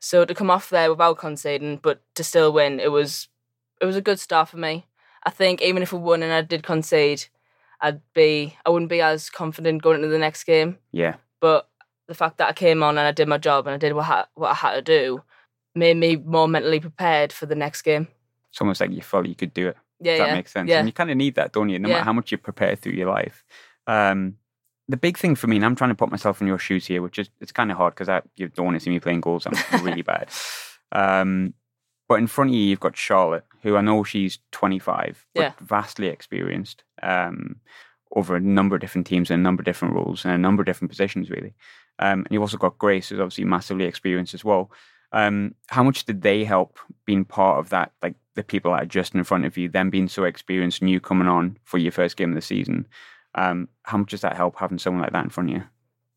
so 0.00 0.24
to 0.24 0.34
come 0.34 0.50
off 0.50 0.70
there 0.70 0.90
without 0.90 1.18
conceding, 1.18 1.78
but 1.82 2.02
to 2.14 2.24
still 2.24 2.52
win, 2.52 2.80
it 2.80 2.90
was 2.92 3.28
it 3.80 3.86
was 3.86 3.96
a 3.96 4.02
good 4.02 4.20
start 4.20 4.48
for 4.48 4.56
me. 4.56 4.86
I 5.24 5.30
think 5.30 5.60
even 5.62 5.82
if 5.82 5.92
we 5.92 5.98
won 5.98 6.22
and 6.22 6.32
I 6.32 6.42
did 6.42 6.62
concede, 6.62 7.26
I'd 7.80 8.00
be 8.14 8.56
I 8.66 8.70
wouldn't 8.70 8.90
be 8.90 9.00
as 9.00 9.30
confident 9.30 9.82
going 9.82 9.96
into 9.96 10.08
the 10.08 10.18
next 10.18 10.44
game. 10.44 10.78
Yeah. 10.92 11.16
But 11.40 11.68
the 12.08 12.14
fact 12.14 12.38
that 12.38 12.48
I 12.48 12.52
came 12.52 12.82
on 12.82 12.98
and 12.98 13.06
I 13.06 13.12
did 13.12 13.28
my 13.28 13.38
job 13.38 13.66
and 13.66 13.74
I 13.74 13.78
did 13.78 13.92
what 13.92 14.08
I, 14.08 14.24
what 14.34 14.50
I 14.50 14.54
had 14.54 14.74
to 14.74 14.82
do 14.82 15.22
made 15.74 15.96
me 15.96 16.16
more 16.16 16.48
mentally 16.48 16.80
prepared 16.80 17.32
for 17.32 17.46
the 17.46 17.54
next 17.54 17.82
game. 17.82 18.08
It's 18.50 18.60
almost 18.60 18.80
like 18.80 18.90
you 18.90 19.02
felt 19.02 19.26
you 19.26 19.34
could 19.34 19.52
do 19.54 19.68
it. 19.68 19.76
Yeah, 20.00 20.12
If 20.12 20.18
that 20.18 20.28
yeah, 20.28 20.34
makes 20.34 20.52
sense. 20.52 20.68
Yeah, 20.70 20.78
And 20.78 20.88
you 20.88 20.92
kind 20.92 21.10
of 21.10 21.16
need 21.16 21.34
that, 21.34 21.52
don't 21.52 21.68
you? 21.68 21.78
No 21.78 21.88
Yeah. 21.88 21.94
matter 21.94 22.04
how 22.04 22.12
much 22.12 22.32
you 22.32 22.38
prepare 22.38 22.74
through 22.76 22.92
your 22.92 23.10
life. 23.10 23.44
Um, 23.86 24.36
the 24.88 24.96
big 24.96 25.18
thing 25.18 25.34
for 25.34 25.46
me, 25.48 25.56
and 25.56 25.64
I'm 25.64 25.76
trying 25.76 25.90
to 25.90 25.94
put 25.94 26.10
myself 26.10 26.40
in 26.40 26.46
your 26.46 26.58
shoes 26.58 26.86
here, 26.86 27.02
which 27.02 27.18
is 27.18 27.28
it's 27.40 27.52
kind 27.52 27.70
of 27.70 27.76
hard 27.76 27.94
because 27.94 28.22
you 28.36 28.48
don't 28.48 28.64
want 28.64 28.76
to 28.76 28.80
see 28.80 28.90
me 28.90 29.00
playing 29.00 29.20
goals. 29.20 29.46
I'm 29.46 29.84
really 29.84 30.02
bad. 30.14 30.30
Um, 30.92 31.52
but 32.08 32.14
in 32.18 32.26
front 32.26 32.50
of 32.50 32.54
you, 32.54 32.62
you've 32.62 32.80
got 32.80 32.96
Charlotte, 32.96 33.44
who 33.62 33.76
I 33.76 33.80
know 33.80 34.02
she's 34.04 34.38
25, 34.52 35.26
but 35.34 35.40
Yeah. 35.42 35.52
vastly 35.60 36.08
experienced 36.08 36.82
um, 37.02 37.56
over 38.12 38.36
a 38.36 38.40
number 38.40 38.74
of 38.74 38.80
different 38.80 39.06
teams 39.06 39.30
and 39.30 39.40
a 39.40 39.42
number 39.42 39.60
of 39.60 39.64
different 39.66 39.94
roles 39.94 40.24
and 40.24 40.32
a 40.34 40.38
number 40.38 40.62
of 40.62 40.66
different 40.66 40.90
positions, 40.90 41.30
really. 41.30 41.54
Um, 41.98 42.20
and 42.20 42.28
you've 42.30 42.42
also 42.42 42.56
got 42.56 42.78
Grace, 42.78 43.08
who's 43.08 43.20
obviously 43.20 43.44
massively 43.44 43.84
experienced 43.84 44.32
as 44.34 44.44
well. 44.44 44.70
Um, 45.12 45.54
how 45.68 45.82
much 45.82 46.04
did 46.04 46.22
they 46.22 46.44
help 46.44 46.78
being 47.04 47.24
part 47.24 47.58
of 47.58 47.70
that? 47.70 47.92
Like 48.02 48.14
the 48.34 48.42
people 48.44 48.72
that 48.72 48.82
are 48.82 48.86
just 48.86 49.14
in 49.14 49.24
front 49.24 49.44
of 49.46 49.56
you, 49.56 49.68
them 49.68 49.90
being 49.90 50.08
so 50.08 50.24
experienced 50.24 50.80
and 50.80 50.90
you 50.90 51.00
coming 51.00 51.28
on 51.28 51.58
for 51.64 51.78
your 51.78 51.92
first 51.92 52.16
game 52.16 52.30
of 52.30 52.34
the 52.34 52.42
season. 52.42 52.86
Um, 53.34 53.68
how 53.82 53.98
much 53.98 54.10
does 54.10 54.20
that 54.22 54.36
help 54.36 54.56
having 54.58 54.78
someone 54.78 55.02
like 55.02 55.12
that 55.12 55.24
in 55.24 55.30
front 55.30 55.50
of 55.50 55.56
you? 55.56 55.62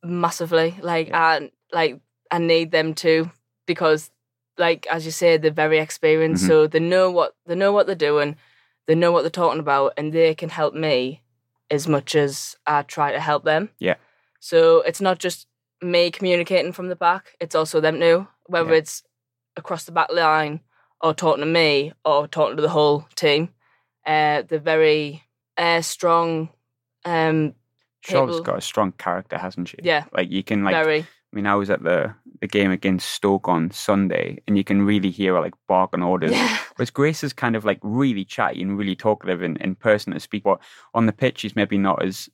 massively. 0.04 0.76
Like 0.82 1.12
I 1.14 1.52
like 1.72 2.00
I 2.32 2.38
need 2.40 2.72
them 2.72 2.94
to 2.96 3.30
because 3.66 4.10
like 4.66 4.82
as 4.96 5.02
you 5.06 5.12
say, 5.12 5.38
they're 5.38 5.52
very 5.66 5.80
experienced, 5.80 6.44
Mhm. 6.44 6.48
so 6.48 6.68
they 6.68 6.80
know 6.94 7.08
what 7.18 7.32
they 7.48 7.56
know 7.56 7.72
what 7.76 7.86
they're 7.88 8.08
doing, 8.12 8.36
they 8.88 8.96
know 8.96 9.12
what 9.12 9.22
they're 9.24 9.40
talking 9.42 9.60
about, 9.68 9.94
and 9.98 10.14
they 10.14 10.34
can 10.42 10.50
help 10.50 10.74
me 10.74 11.22
as 11.70 11.88
much 11.88 12.16
as 12.16 12.56
I 12.68 12.82
try 12.84 13.12
to 13.12 13.20
help 13.20 13.44
them. 13.44 13.70
Yeah. 13.80 13.96
So 14.40 14.82
it's 14.90 15.02
not 15.02 15.18
just 15.20 15.48
me 15.82 16.12
communicating 16.12 16.74
from 16.74 16.88
the 16.90 16.96
back; 17.08 17.24
it's 17.44 17.56
also 17.56 17.82
them 17.82 18.00
too. 18.00 18.28
Whether 18.46 18.72
Yeah. 18.74 18.78
it's 18.82 19.04
across 19.58 19.84
the 19.86 19.92
back 20.00 20.12
line 20.12 20.62
or 21.02 21.14
talking 21.14 21.42
to 21.42 21.52
me 21.62 21.92
or 22.06 22.28
talking 22.28 22.56
to 22.58 22.62
the 22.62 22.70
whole 22.78 23.06
team. 23.16 23.50
Uh, 24.06 24.42
they're 24.48 24.60
very 24.76 25.24
uh, 25.58 25.82
strong. 25.82 26.50
Um, 27.06 27.54
Charlotte's 28.02 28.40
got 28.42 28.58
a 28.58 28.62
strong 28.62 28.92
character, 28.94 29.38
hasn't 29.38 29.68
she? 29.70 29.78
yeah, 29.84 30.06
Like 30.18 30.32
you 30.32 30.44
can 30.44 30.64
like 30.64 30.74
very. 30.76 31.06
I 31.32 31.36
mean, 31.36 31.48
I 31.48 31.56
was 31.56 31.70
at 31.70 31.84
the 31.84 32.14
the 32.42 32.48
game 32.48 32.72
against 32.72 33.10
Stoke 33.12 33.48
on 33.48 33.72
Sunday, 33.72 34.40
and 34.48 34.58
you 34.58 34.64
can 34.64 34.82
really 34.82 35.12
hear 35.12 35.36
her 35.36 35.42
like 35.42 35.54
barking 35.68 36.04
orders. 36.04 36.32
Yeah. 36.32 36.58
Whereas 36.76 36.90
Grace 36.90 37.24
is 37.24 37.34
kind 37.34 37.56
of 37.56 37.64
like 37.66 37.80
really 37.82 38.26
chatty 38.26 38.62
and 38.62 38.78
really 38.78 38.96
talkative 38.96 39.42
in, 39.44 39.58
in 39.58 39.76
person 39.76 40.14
to 40.14 40.20
speak. 40.20 40.44
But 40.44 40.60
on 40.94 41.06
the 41.06 41.14
pitch, 41.14 41.40
she's 41.40 41.56
maybe 41.56 41.78
not 41.78 42.04
as 42.04 42.30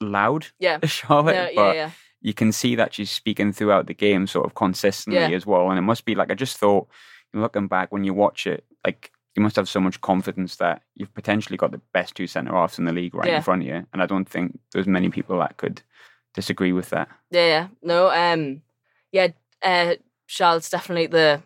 loud 0.00 0.46
Yeah. 0.58 0.78
as 0.82 0.90
Charlotte. 1.00 1.34
No, 1.36 1.42
yeah, 1.44 1.50
but 1.54 1.76
yeah. 1.76 1.90
you 2.20 2.34
can 2.34 2.50
see 2.52 2.74
that 2.74 2.92
she's 2.92 3.10
speaking 3.10 3.52
throughout 3.52 3.86
the 3.86 3.94
game 3.94 4.26
sort 4.26 4.46
of 4.46 4.54
consistently 4.54 5.34
as 5.34 5.46
well. 5.46 5.70
And 5.70 5.78
it 5.78 5.82
must 5.82 6.04
be 6.04 6.14
like 6.14 6.30
I 6.30 6.34
just 6.34 6.58
thought, 6.58 6.88
looking 7.32 7.68
back 7.68 7.92
when 7.92 8.04
you 8.04 8.12
watch 8.12 8.46
it, 8.46 8.64
like 8.84 9.12
you 9.36 9.42
must 9.42 9.56
have 9.56 9.68
so 9.68 9.80
much 9.80 10.00
confidence 10.02 10.56
that 10.56 10.82
you've 10.94 11.14
potentially 11.14 11.56
got 11.56 11.70
the 11.70 11.80
best 11.94 12.16
two 12.16 12.26
centre 12.26 12.52
halves 12.52 12.78
in 12.78 12.84
the 12.84 12.92
league 12.92 13.14
right 13.14 13.32
in 13.32 13.42
front 13.42 13.62
of 13.62 13.68
you. 13.68 13.86
And 13.92 14.02
I 14.02 14.06
don't 14.06 14.28
think 14.28 14.58
there's 14.72 14.86
many 14.86 15.08
people 15.08 15.38
that 15.38 15.56
could 15.56 15.80
disagree 16.34 16.72
with 16.72 16.90
that. 16.90 17.08
Yeah, 17.30 17.46
yeah. 17.46 17.68
No, 17.82 18.10
um 18.10 18.62
yeah, 19.10 19.28
uh 19.62 19.94
Charlotte's 20.26 20.70
definitely 20.70 21.06
the 21.06 21.42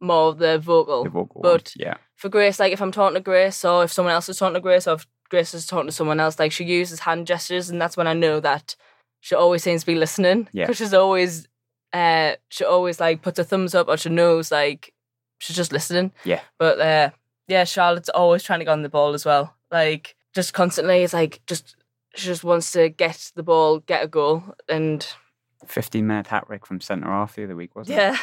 more 0.00 0.34
the 0.34 0.58
vocal. 0.58 1.04
The 1.04 1.10
vocal 1.10 1.40
but 1.42 1.50
ones. 1.50 1.76
yeah, 1.76 1.96
for 2.16 2.28
Grace, 2.28 2.58
like 2.58 2.72
if 2.72 2.80
I'm 2.80 2.92
talking 2.92 3.14
to 3.14 3.20
Grace 3.20 3.64
or 3.64 3.84
if 3.84 3.92
someone 3.92 4.14
else 4.14 4.28
is 4.28 4.38
talking 4.38 4.54
to 4.54 4.60
Grace 4.60 4.86
or 4.86 4.94
if 4.94 5.06
Grace 5.30 5.54
is 5.54 5.66
talking 5.66 5.86
to 5.86 5.92
someone 5.92 6.20
else, 6.20 6.38
like 6.38 6.52
she 6.52 6.64
uses 6.64 7.00
hand 7.00 7.26
gestures 7.26 7.70
and 7.70 7.80
that's 7.80 7.96
when 7.96 8.06
I 8.06 8.14
know 8.14 8.40
that 8.40 8.76
she 9.20 9.34
always 9.34 9.62
seems 9.62 9.82
to 9.82 9.86
be 9.86 9.94
listening. 9.94 10.48
Yeah. 10.52 10.64
Because 10.64 10.78
she's 10.78 10.94
always 10.94 11.48
uh 11.92 12.32
she 12.48 12.64
always 12.64 13.00
like 13.00 13.22
puts 13.22 13.38
her 13.38 13.44
thumbs 13.44 13.74
up 13.74 13.88
or 13.88 13.96
she 13.96 14.08
knows 14.10 14.50
like 14.52 14.92
she's 15.38 15.56
just 15.56 15.72
listening. 15.72 16.12
Yeah. 16.24 16.40
But 16.58 16.80
uh 16.80 17.10
yeah, 17.48 17.64
Charlotte's 17.64 18.10
always 18.10 18.42
trying 18.42 18.60
to 18.60 18.64
get 18.66 18.72
on 18.72 18.82
the 18.82 18.88
ball 18.88 19.14
as 19.14 19.24
well. 19.24 19.54
Like 19.70 20.14
just 20.34 20.54
constantly 20.54 21.02
it's 21.02 21.14
like 21.14 21.40
just 21.46 21.74
just 22.24 22.44
wants 22.44 22.70
to 22.72 22.88
get 22.88 23.32
the 23.34 23.42
ball, 23.42 23.80
get 23.80 24.04
a 24.04 24.08
goal 24.08 24.42
and 24.68 25.06
15 25.66 26.06
minute 26.06 26.26
hat 26.28 26.46
trick 26.46 26.66
from 26.66 26.80
centre 26.80 27.06
half 27.08 27.34
the 27.34 27.44
other 27.44 27.56
week, 27.56 27.74
wasn't 27.76 27.98
it? 27.98 28.02
Yeah. 28.02 28.16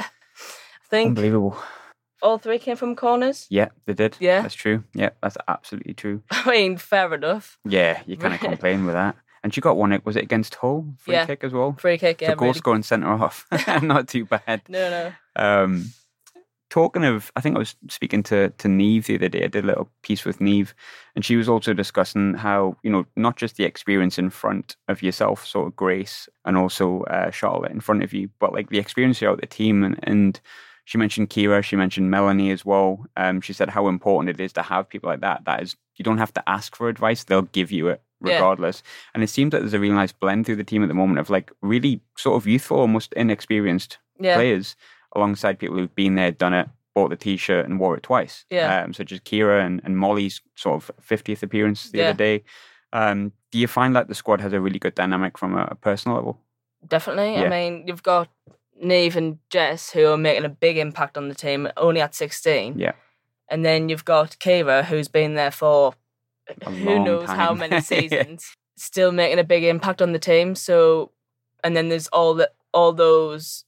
I 0.00 0.88
think 0.88 1.08
Unbelievable. 1.08 1.56
all 2.22 2.38
three 2.38 2.58
came 2.58 2.76
from 2.76 2.94
corners. 2.94 3.46
Yeah, 3.50 3.68
they 3.86 3.92
did. 3.94 4.16
Yeah. 4.20 4.42
That's 4.42 4.54
true. 4.54 4.84
Yeah, 4.94 5.10
that's 5.22 5.36
absolutely 5.48 5.94
true. 5.94 6.22
I 6.30 6.50
mean, 6.50 6.76
fair 6.76 7.12
enough. 7.14 7.58
Yeah, 7.64 8.00
you 8.06 8.16
kind 8.16 8.34
of 8.34 8.40
complain 8.50 8.86
with 8.86 8.94
that. 8.94 9.16
And 9.42 9.52
she 9.54 9.60
got 9.60 9.76
one, 9.76 9.92
it 9.92 10.04
was 10.04 10.16
it 10.16 10.24
against 10.24 10.54
Hull? 10.56 10.86
Free 10.98 11.14
Yeah. 11.14 11.26
kick 11.26 11.44
as 11.44 11.52
well? 11.52 11.74
Free 11.78 11.98
kick, 11.98 12.20
yeah. 12.20 12.30
the 12.30 12.36
goal 12.36 12.48
really- 12.48 12.58
scoring 12.58 12.82
centre 12.82 13.06
off. 13.08 13.46
Not 13.82 14.08
too 14.08 14.24
bad. 14.24 14.62
No, 14.68 14.90
no. 14.90 15.12
Um, 15.36 15.92
talking 16.76 17.04
of, 17.04 17.32
I 17.36 17.40
think 17.40 17.56
I 17.56 17.58
was 17.58 17.74
speaking 17.88 18.22
to 18.24 18.50
to 18.50 18.68
Neve 18.68 19.06
the 19.06 19.14
other 19.16 19.28
day. 19.30 19.44
I 19.44 19.46
did 19.46 19.64
a 19.64 19.66
little 19.68 19.88
piece 20.02 20.26
with 20.26 20.42
Neve, 20.42 20.74
and 21.14 21.24
she 21.24 21.36
was 21.36 21.48
also 21.48 21.72
discussing 21.72 22.34
how 22.34 22.76
you 22.82 22.90
know 22.90 23.06
not 23.16 23.36
just 23.36 23.56
the 23.56 23.64
experience 23.64 24.18
in 24.18 24.28
front 24.28 24.76
of 24.86 25.02
yourself, 25.02 25.46
sort 25.46 25.68
of 25.68 25.76
Grace, 25.76 26.28
and 26.44 26.56
also 26.58 27.02
uh, 27.04 27.30
Charlotte 27.30 27.72
in 27.72 27.80
front 27.80 28.02
of 28.02 28.12
you, 28.12 28.28
but 28.40 28.52
like 28.52 28.68
the 28.68 28.78
experience 28.78 29.18
throughout 29.18 29.40
the 29.40 29.46
team. 29.46 29.84
And, 29.84 29.98
and 30.02 30.38
she 30.84 30.98
mentioned 30.98 31.30
Keira, 31.30 31.62
she 31.64 31.76
mentioned 31.76 32.10
Melanie 32.10 32.50
as 32.50 32.62
well. 32.64 33.06
Um, 33.16 33.40
she 33.40 33.54
said 33.54 33.70
how 33.70 33.88
important 33.88 34.28
it 34.38 34.44
is 34.44 34.52
to 34.52 34.62
have 34.62 34.88
people 34.88 35.08
like 35.10 35.22
that. 35.22 35.46
That 35.46 35.62
is, 35.62 35.76
you 35.96 36.04
don't 36.04 36.18
have 36.24 36.34
to 36.34 36.42
ask 36.46 36.76
for 36.76 36.90
advice; 36.90 37.24
they'll 37.24 37.50
give 37.58 37.72
you 37.72 37.88
it 37.88 38.02
Yeah. 38.22 38.34
regardless. 38.34 38.82
And 39.14 39.22
it 39.22 39.30
seems 39.30 39.50
that 39.52 39.60
there's 39.60 39.74
a 39.78 39.80
really 39.80 39.94
nice 40.02 40.12
blend 40.12 40.44
through 40.44 40.56
the 40.60 40.70
team 40.70 40.82
at 40.82 40.88
the 40.88 41.00
moment 41.02 41.20
of 41.20 41.30
like 41.30 41.50
really 41.62 42.02
sort 42.16 42.36
of 42.36 42.46
youthful, 42.46 42.78
almost 42.80 43.14
inexperienced 43.14 43.96
Yeah. 44.20 44.34
players 44.36 44.76
alongside 45.16 45.58
people 45.58 45.76
who've 45.76 45.94
been 45.94 46.14
there, 46.14 46.30
done 46.30 46.54
it, 46.54 46.68
bought 46.94 47.10
the 47.10 47.16
t-shirt 47.16 47.66
and 47.66 47.80
wore 47.80 47.96
it 47.96 48.02
twice. 48.02 48.44
Yeah. 48.50 48.82
Um, 48.82 48.92
such 48.92 49.10
as 49.12 49.20
Keira 49.20 49.64
and, 49.64 49.80
and 49.84 49.96
Molly's 49.98 50.40
sort 50.54 50.76
of 50.76 50.90
50th 51.06 51.42
appearance 51.42 51.90
the 51.90 51.98
Yeah. 51.98 52.08
other 52.10 52.16
day. 52.18 52.44
Um, 52.92 53.32
do 53.50 53.58
you 53.58 53.66
find 53.66 53.94
that 53.96 54.08
the 54.08 54.14
squad 54.14 54.40
has 54.40 54.52
a 54.52 54.60
really 54.60 54.78
good 54.78 54.94
dynamic 54.94 55.36
from 55.36 55.54
a, 55.56 55.64
a 55.70 55.74
personal 55.74 56.16
level? 56.16 56.38
Definitely. 56.86 57.34
Yeah. 57.34 57.42
I 57.44 57.48
mean, 57.48 57.84
you've 57.86 58.02
got 58.02 58.28
Neve 58.80 59.16
and 59.16 59.38
Jess 59.50 59.90
who 59.90 60.06
are 60.06 60.16
making 60.16 60.44
a 60.44 60.48
big 60.48 60.78
impact 60.78 61.16
on 61.18 61.28
the 61.28 61.34
team, 61.34 61.68
only 61.76 62.00
at 62.00 62.14
16. 62.14 62.78
Yeah. 62.78 62.92
And 63.48 63.64
then 63.64 63.88
you've 63.88 64.04
got 64.04 64.36
Keira 64.38 64.84
who's 64.84 65.08
been 65.08 65.34
there 65.34 65.50
for 65.50 65.94
A 66.62 66.70
who 66.70 67.04
knows 67.04 67.28
how 67.28 67.48
time. 67.48 67.58
many 67.58 67.74
Yeah. 67.76 67.80
seasons, 67.80 68.56
still 68.76 69.12
making 69.12 69.38
a 69.38 69.44
big 69.44 69.64
impact 69.64 70.00
on 70.00 70.12
the 70.12 70.18
team. 70.18 70.54
So, 70.54 71.10
and 71.62 71.76
then 71.76 71.88
there's 71.88 72.08
all 72.08 72.34
the 72.34 72.50
all 72.72 72.92
those 72.92 73.64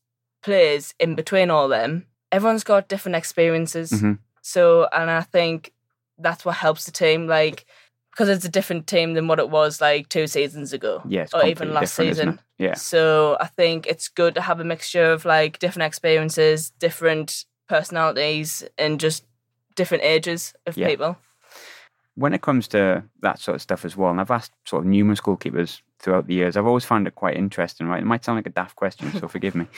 players 0.48 0.94
in 0.98 1.14
between 1.14 1.50
all 1.50 1.68
them. 1.68 2.06
Everyone's 2.32 2.64
got 2.64 2.88
different 2.88 3.16
experiences. 3.16 3.90
Mhm. 3.92 4.18
So, 4.42 4.88
and 4.92 5.10
I 5.10 5.20
think 5.22 5.72
that's 6.18 6.44
what 6.44 6.56
helps 6.56 6.84
the 6.84 6.92
team, 6.92 7.26
like 7.26 7.64
because 8.10 8.28
it's 8.28 8.44
a 8.44 8.48
different 8.58 8.86
team 8.88 9.14
than 9.14 9.28
what 9.28 9.38
it 9.38 9.48
was 9.48 9.80
like 9.80 10.08
two 10.08 10.26
seasons 10.26 10.72
ago, 10.72 11.00
Yeah, 11.06 11.26
or 11.32 11.46
even 11.46 11.72
last 11.72 11.94
season. 11.94 12.40
Yeah. 12.58 12.74
So 12.74 13.36
I 13.40 13.46
think 13.46 13.86
it's 13.86 14.08
good 14.08 14.34
to 14.34 14.40
have 14.40 14.58
a 14.58 14.64
mixture 14.64 15.12
of 15.12 15.24
like 15.24 15.60
different 15.60 15.86
experiences, 15.86 16.70
different 16.80 17.44
personalities, 17.68 18.64
and 18.76 18.98
just 18.98 19.24
different 19.76 20.02
ages 20.04 20.54
of 20.66 20.76
Yeah. 20.76 20.88
people. 20.88 21.16
when 22.16 22.34
it 22.34 22.42
comes 22.42 22.66
to 22.66 23.04
that 23.22 23.38
sort 23.38 23.54
of 23.54 23.62
stuff 23.62 23.84
as 23.84 23.96
well, 23.96 24.10
and 24.10 24.20
I've 24.20 24.32
asked 24.32 24.52
sort 24.64 24.82
of 24.82 24.88
numerous 24.90 25.20
goalkeepers 25.20 25.82
throughout 26.00 26.26
the 26.26 26.34
years, 26.34 26.56
I've 26.56 26.66
always 26.66 26.84
found 26.84 27.06
it 27.06 27.14
quite 27.14 27.36
interesting, 27.36 27.86
right? 27.86 28.02
It 28.02 28.06
might 28.06 28.24
sound 28.24 28.38
like 28.38 28.46
a 28.48 28.50
daft 28.50 28.74
question, 28.74 29.12
so 29.12 29.28
forgive 29.36 29.54
me. 29.54 29.68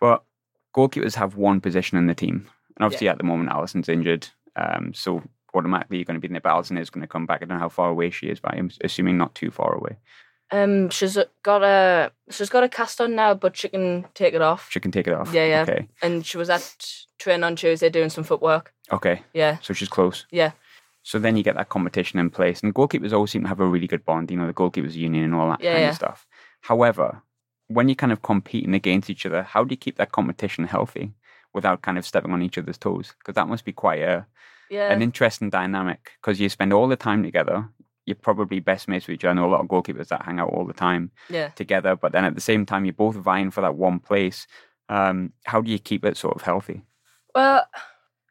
But 0.00 0.22
goalkeepers 0.74 1.14
have 1.14 1.36
one 1.36 1.60
position 1.60 1.98
in 1.98 2.06
the 2.06 2.14
team. 2.14 2.48
And 2.76 2.84
obviously 2.84 3.08
at 3.08 3.18
the 3.18 3.24
moment, 3.24 3.50
Allison's 3.50 3.88
injured. 3.88 4.28
Um, 4.56 4.92
so 4.94 5.22
automatically 5.54 5.96
you're 5.98 6.04
going 6.04 6.16
to 6.16 6.20
be 6.20 6.26
in 6.28 6.32
there, 6.32 6.40
but 6.40 6.50
Allison 6.50 6.76
is 6.78 6.90
going 6.90 7.02
to 7.02 7.08
come 7.08 7.26
back. 7.26 7.42
I 7.42 7.46
don't 7.46 7.56
know 7.56 7.62
how 7.62 7.68
far 7.68 7.88
away 7.90 8.10
she 8.10 8.26
is, 8.26 8.40
but 8.40 8.54
I'm 8.54 8.70
assuming 8.84 9.16
not 9.16 9.34
too 9.34 9.50
far 9.50 9.74
away. 9.74 9.96
Um, 10.52 10.90
she's 10.90 11.18
got 11.42 11.64
a 11.64 12.12
she's 12.30 12.48
got 12.50 12.62
a 12.62 12.68
cast 12.68 13.00
on 13.00 13.16
now, 13.16 13.34
but 13.34 13.56
she 13.56 13.68
can 13.68 14.06
take 14.14 14.32
it 14.32 14.42
off. 14.42 14.68
She 14.70 14.78
can 14.78 14.92
take 14.92 15.08
it 15.08 15.12
off. 15.14 15.32
Yeah, 15.32 15.44
yeah. 15.46 15.62
Okay. 15.62 15.88
And 16.02 16.24
she 16.24 16.36
was 16.38 16.48
at 16.50 16.76
train 17.18 17.42
on 17.42 17.56
Tuesday 17.56 17.88
doing 17.90 18.10
some 18.10 18.22
footwork. 18.22 18.72
Okay. 18.92 19.22
Yeah, 19.34 19.58
So 19.60 19.74
she's 19.74 19.88
close. 19.88 20.24
yeah, 20.30 20.52
So 21.02 21.18
then 21.18 21.36
you 21.36 21.42
get 21.42 21.56
that 21.56 21.68
competition 21.70 22.20
in 22.20 22.30
place. 22.30 22.60
And 22.62 22.72
goalkeepers 22.74 23.12
always 23.12 23.30
seem 23.32 23.42
to 23.42 23.48
have 23.48 23.58
a 23.58 23.66
really 23.66 23.88
good 23.88 24.04
bond, 24.04 24.30
you 24.30 24.36
know, 24.36 24.46
the 24.46 24.52
goalkeepers 24.54 24.94
union 24.94 25.24
and 25.24 25.34
all 25.34 25.48
that 25.50 25.60
Yeah, 25.62 25.72
kind 25.72 25.82
yeah. 25.82 25.88
of 25.88 25.94
stuff. 25.96 26.26
However, 26.60 27.22
when 27.68 27.88
you're 27.88 27.94
kind 27.96 28.12
of 28.12 28.22
competing 28.22 28.74
against 28.74 29.10
each 29.10 29.26
other, 29.26 29.42
how 29.42 29.64
do 29.64 29.72
you 29.72 29.76
keep 29.76 29.96
that 29.96 30.12
competition 30.12 30.64
healthy 30.64 31.12
without 31.54 31.82
kind 31.82 31.98
of 31.98 32.06
stepping 32.06 32.32
on 32.32 32.42
each 32.42 32.58
other's 32.58 32.78
toes? 32.78 33.14
Because 33.18 33.34
that 33.34 33.48
must 33.48 33.64
be 33.64 33.72
quite 33.72 34.00
a, 34.02 34.26
yeah. 34.70 34.92
an 34.92 35.02
interesting 35.02 35.50
dynamic 35.50 36.12
because 36.20 36.38
you 36.40 36.48
spend 36.48 36.72
all 36.72 36.88
the 36.88 36.96
time 36.96 37.22
together. 37.22 37.68
you're 38.04 38.14
probably 38.14 38.60
best 38.60 38.86
mates 38.86 39.08
with 39.08 39.14
each 39.14 39.24
other. 39.24 39.32
I 39.32 39.34
know 39.34 39.46
a 39.46 39.50
lot 39.50 39.60
of 39.62 39.66
goalkeepers 39.66 40.08
that 40.08 40.24
hang 40.24 40.38
out 40.38 40.50
all 40.50 40.64
the 40.64 40.72
time 40.72 41.10
Yeah. 41.28 41.48
together, 41.56 41.96
but 41.96 42.12
then 42.12 42.24
at 42.24 42.36
the 42.36 42.40
same 42.40 42.64
time, 42.64 42.84
you're 42.84 42.92
both 42.92 43.16
vying 43.16 43.50
for 43.50 43.62
that 43.62 43.74
one 43.74 43.98
place. 43.98 44.46
Um, 44.88 45.32
how 45.44 45.60
do 45.60 45.72
you 45.72 45.80
keep 45.80 46.04
it 46.04 46.16
sort 46.16 46.36
of 46.36 46.42
healthy? 46.42 46.82
Well, 47.34 47.66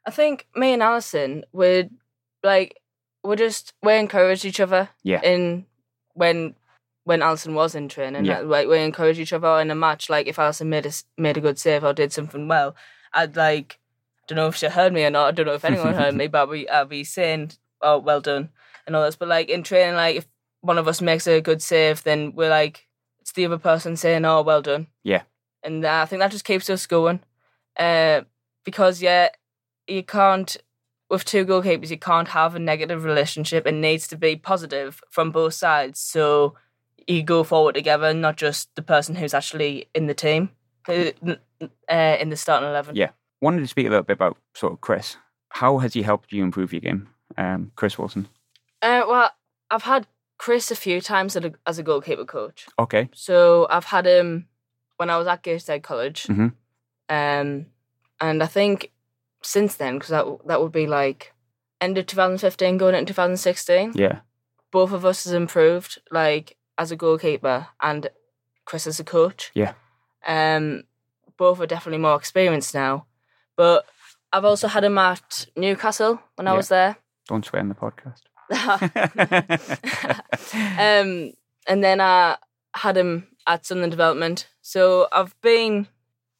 I 0.06 0.10
think 0.10 0.46
me 0.56 0.72
and 0.72 0.82
Alison 0.82 1.44
would 1.52 1.90
like 2.42 2.80
we 3.22 3.36
just 3.36 3.74
we 3.82 3.96
encourage 3.98 4.46
each 4.46 4.60
other. 4.60 4.88
Yeah. 5.02 5.20
In 5.20 5.66
when 6.14 6.54
when 7.06 7.22
Alison 7.22 7.54
was 7.54 7.74
in 7.76 7.88
training, 7.88 8.24
Yeah. 8.24 8.40
like 8.40 8.66
we 8.68 8.78
encourage 8.80 9.18
each 9.20 9.32
other 9.32 9.60
in 9.60 9.70
a 9.70 9.74
match. 9.76 10.10
Like 10.10 10.26
if 10.26 10.38
Alison 10.38 10.68
made 10.68 10.86
a 10.86 10.92
made 11.16 11.36
a 11.36 11.40
good 11.40 11.58
save 11.58 11.84
or 11.84 11.92
did 11.92 12.12
something 12.12 12.48
well, 12.48 12.74
I'd 13.14 13.36
like 13.36 13.78
don't 14.26 14.36
know 14.36 14.48
if 14.48 14.56
she 14.56 14.66
heard 14.66 14.92
me 14.92 15.04
or 15.04 15.10
not. 15.10 15.28
I 15.28 15.30
don't 15.30 15.46
know 15.46 15.54
if 15.54 15.64
anyone 15.64 15.94
heard 15.94 16.14
me, 16.16 16.26
but 16.34 16.50
I'd 16.50 16.66
I'd 16.68 16.88
be 16.88 17.04
saying, 17.04 17.52
"Oh, 17.80 17.98
well 17.98 18.20
done," 18.20 18.50
and 18.86 18.96
all 18.96 19.04
this. 19.04 19.14
But 19.16 19.28
like 19.28 19.48
in 19.48 19.62
training, 19.62 19.94
like 19.94 20.16
if 20.16 20.26
one 20.62 20.78
of 20.78 20.88
us 20.88 21.00
makes 21.00 21.26
a 21.28 21.40
good 21.40 21.62
save, 21.62 22.02
then 22.02 22.32
we're 22.34 22.50
like 22.50 22.88
it's 23.20 23.32
the 23.32 23.46
other 23.46 23.58
person 23.58 23.96
saying, 23.96 24.24
"Oh, 24.24 24.42
well 24.42 24.62
done." 24.62 24.88
Yeah. 25.04 25.22
and 25.62 25.84
uh, 25.84 26.00
I 26.02 26.06
think 26.06 26.20
that 26.20 26.32
just 26.32 26.44
keeps 26.44 26.68
us 26.68 26.86
going. 26.86 27.20
Uh, 27.78 28.22
because 28.64 29.00
yeah, 29.00 29.28
you 29.86 30.02
can't 30.02 30.56
with 31.08 31.24
two 31.24 31.46
goalkeepers 31.46 31.90
you 31.90 31.98
can't 31.98 32.28
have 32.28 32.56
a 32.56 32.58
negative 32.58 33.04
relationship. 33.04 33.64
It 33.64 33.74
needs 33.74 34.08
to 34.08 34.16
be 34.16 34.34
positive 34.34 35.00
from 35.08 35.30
both 35.30 35.54
sides. 35.54 36.00
So 36.00 36.56
you 37.06 37.22
go 37.22 37.44
forward 37.44 37.74
together, 37.74 38.12
not 38.14 38.36
just 38.36 38.74
the 38.74 38.82
person 38.82 39.14
who's 39.14 39.34
actually 39.34 39.88
in 39.94 40.06
the 40.06 40.14
team, 40.14 40.50
uh, 40.88 41.10
uh, 41.90 42.16
in 42.20 42.30
the 42.30 42.36
starting 42.36 42.68
eleven. 42.68 42.96
Yeah. 42.96 43.10
Wanted 43.40 43.60
to 43.60 43.66
speak 43.66 43.86
a 43.86 43.90
little 43.90 44.02
bit 44.04 44.14
about 44.14 44.36
sort 44.54 44.72
of 44.72 44.80
Chris. 44.80 45.16
How 45.50 45.78
has 45.78 45.94
he 45.94 46.02
helped 46.02 46.32
you 46.32 46.42
improve 46.42 46.72
your 46.72 46.80
game, 46.80 47.08
um, 47.36 47.70
Chris 47.76 47.98
Wilson? 47.98 48.28
Uh, 48.82 49.02
well, 49.08 49.30
I've 49.70 49.82
had 49.82 50.06
Chris 50.38 50.70
a 50.70 50.76
few 50.76 51.00
times 51.00 51.36
as 51.66 51.78
a, 51.78 51.82
goalkeeper 51.82 52.24
coach. 52.24 52.66
Okay. 52.78 53.08
So 53.14 53.66
I've 53.70 53.84
had 53.84 54.06
him 54.06 54.48
when 54.96 55.10
I 55.10 55.16
was 55.18 55.26
at 55.26 55.42
Gateshead 55.42 55.82
College, 55.82 56.24
Mhm. 56.24 56.52
um, 57.08 57.66
and 58.20 58.42
I 58.42 58.46
think 58.46 58.92
since 59.42 59.76
then, 59.76 59.94
because 59.94 60.10
that 60.10 60.24
that 60.46 60.60
would 60.60 60.72
be 60.72 60.86
like 60.86 61.32
end 61.80 61.98
of 61.98 62.06
2015, 62.06 62.78
going 62.78 62.94
into 62.94 63.12
2016. 63.12 63.92
Yeah. 63.94 64.20
Both 64.72 64.92
of 64.92 65.04
us 65.04 65.24
has 65.24 65.32
improved, 65.34 66.00
like 66.10 66.56
as 66.78 66.90
a 66.90 66.96
goalkeeper 66.96 67.68
and 67.80 68.08
Chris 68.64 68.86
as 68.86 69.00
a 69.00 69.04
coach. 69.04 69.50
Yeah. 69.54 69.74
Um, 70.26 70.84
both 71.36 71.60
are 71.60 71.66
definitely 71.66 71.98
more 72.02 72.16
experienced 72.16 72.74
now, 72.74 73.06
but 73.56 73.86
I've 74.32 74.44
also 74.44 74.68
had 74.68 74.84
him 74.84 74.98
at 74.98 75.46
Newcastle 75.56 76.20
when 76.36 76.48
I 76.48 76.52
was 76.52 76.68
there. 76.68 76.96
Don't 77.28 77.44
swear 77.44 77.60
in 77.60 77.68
the 77.68 77.74
podcast. 77.74 78.22
um, 80.78 81.32
and 81.66 81.82
then 81.84 82.00
I 82.00 82.36
had 82.74 82.96
him 82.96 83.26
at 83.46 83.66
Sunderland 83.66 83.92
Development. 83.92 84.48
So 84.62 85.08
I've 85.12 85.38
been, 85.40 85.88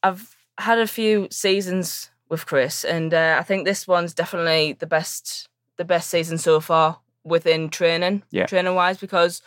I've 0.03 0.35
had 0.57 0.79
a 0.79 0.87
few 0.87 1.27
seasons 1.31 2.11
with 2.29 2.45
Chris, 2.45 2.83
and 2.83 3.13
uh, 3.13 3.37
I 3.39 3.43
think 3.43 3.65
this 3.65 3.87
one's 3.87 4.13
definitely 4.13 4.73
the 4.73 4.87
best, 4.87 5.47
the 5.77 5.85
best 5.85 6.09
season 6.09 6.37
so 6.37 6.59
far 6.59 6.99
within 7.23 7.69
training, 7.69 8.23
Yeah. 8.31 8.45
training 8.45 8.75
wise, 8.75 8.97
because 8.97 9.41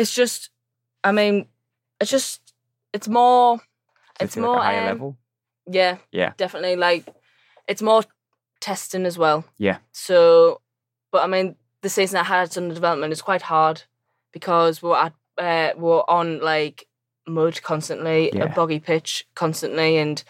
it's 0.00 0.14
just, 0.14 0.50
I 1.04 1.12
mean, 1.12 1.46
it's 2.00 2.10
just, 2.10 2.54
it's 2.92 3.08
more, 3.08 3.60
it's 4.20 4.36
like 4.36 4.44
more 4.44 4.56
a 4.58 4.62
higher 4.62 4.80
um, 4.80 4.86
level. 4.86 5.18
yeah, 5.66 5.98
Yeah. 6.12 6.32
definitely. 6.36 6.76
Like, 6.76 7.06
it's 7.68 7.82
more 7.82 8.02
testing 8.60 9.06
as 9.06 9.16
well. 9.18 9.44
Yeah. 9.58 9.78
So, 9.92 10.60
but 11.12 11.22
I 11.22 11.26
mean, 11.26 11.56
the 11.82 11.88
season 11.88 12.18
I 12.18 12.24
had 12.24 12.56
under 12.56 12.74
development 12.74 13.12
is 13.12 13.22
quite 13.22 13.42
hard 13.42 13.82
because 14.32 14.82
we're 14.82 14.96
at 14.96 15.12
uh, 15.38 15.72
we're 15.78 16.02
on 16.08 16.40
like 16.40 16.86
mud 17.26 17.62
constantly, 17.62 18.30
Yeah. 18.34 18.44
a 18.44 18.48
boggy 18.54 18.80
pitch 18.80 19.26
constantly, 19.34 19.96
and 19.96 20.22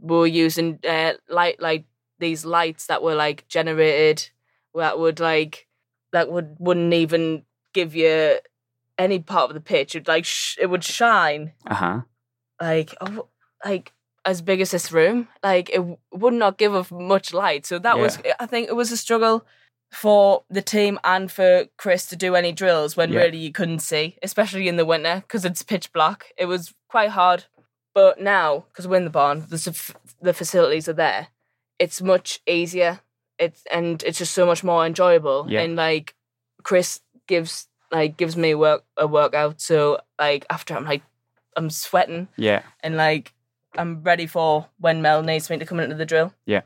we're 0.00 0.26
using 0.26 0.78
uh, 0.88 1.12
light 1.28 1.60
like 1.60 1.84
these 2.18 2.44
lights 2.44 2.86
that 2.86 3.02
were 3.02 3.14
like 3.14 3.46
generated 3.48 4.28
that 4.74 4.98
would 4.98 5.20
like 5.20 5.66
that 6.12 6.30
would 6.30 6.56
wouldn't 6.58 6.92
even 6.94 7.44
give 7.72 7.94
you 7.94 8.38
any 8.98 9.18
part 9.18 9.50
of 9.50 9.54
the 9.54 9.60
pitch. 9.60 9.94
It 9.94 10.08
like 10.08 10.24
sh- 10.24 10.56
it 10.60 10.66
would 10.66 10.84
shine 10.84 11.52
Uh 11.66 11.74
huh. 11.74 12.00
like 12.60 12.94
oh, 13.00 13.28
like 13.64 13.92
as 14.24 14.42
big 14.42 14.60
as 14.60 14.70
this 14.72 14.90
room 14.90 15.28
like 15.44 15.68
it 15.70 15.76
w- 15.76 15.96
would 16.12 16.34
not 16.34 16.58
give 16.58 16.74
off 16.74 16.90
much 16.90 17.32
light 17.32 17.64
so 17.64 17.78
that 17.78 17.96
was 17.96 18.18
i 18.40 18.44
think 18.46 18.68
it 18.68 18.74
was 18.74 18.90
a 18.90 18.96
struggle 18.96 19.46
for 19.92 20.42
the 20.50 20.60
team 20.62 20.98
and 21.04 21.30
for 21.30 21.66
chris 21.78 22.06
to 22.06 22.16
do 22.16 22.34
any 22.34 22.50
drills 22.50 22.96
when 22.96 23.12
Yeah. 23.12 23.20
really 23.20 23.38
you 23.38 23.52
couldn't 23.52 23.78
see 23.78 24.16
especially 24.24 24.66
in 24.66 24.76
the 24.76 24.84
winter 24.84 25.22
because 25.24 25.44
it's 25.44 25.62
pitch 25.62 25.92
black 25.92 26.32
it 26.36 26.46
was 26.46 26.74
quite 26.88 27.10
hard 27.10 27.44
but 27.94 28.20
now 28.20 28.64
because 28.68 28.88
we're 28.88 28.96
in 28.96 29.04
the 29.04 29.10
barn 29.10 29.46
the, 29.48 29.92
the 30.20 30.34
facilities 30.34 30.88
are 30.88 30.92
there 30.92 31.28
it's 31.78 32.02
much 32.02 32.40
easier 32.48 32.98
it's 33.38 33.62
and 33.70 34.02
it's 34.02 34.18
just 34.18 34.34
so 34.34 34.44
much 34.44 34.64
more 34.64 34.84
enjoyable 34.84 35.46
Yeah. 35.48 35.60
and 35.60 35.76
like 35.76 36.16
chris 36.64 37.00
gives 37.28 37.68
like 37.92 38.16
gives 38.16 38.36
me 38.36 38.54
work 38.54 38.84
a 38.96 39.06
workout 39.06 39.60
so 39.60 39.98
like 40.18 40.44
after 40.50 40.74
i'm 40.76 40.84
like 40.84 41.02
i'm 41.56 41.70
sweating 41.70 42.28
Yeah. 42.36 42.62
and 42.82 42.96
like 42.96 43.32
I'm 43.78 44.02
ready 44.02 44.26
for 44.26 44.66
when 44.78 45.02
Mel 45.02 45.22
needs 45.22 45.50
me 45.50 45.58
to 45.58 45.66
come 45.66 45.80
into 45.80 45.96
the 45.96 46.06
drill. 46.06 46.32
Yeah. 46.46 46.62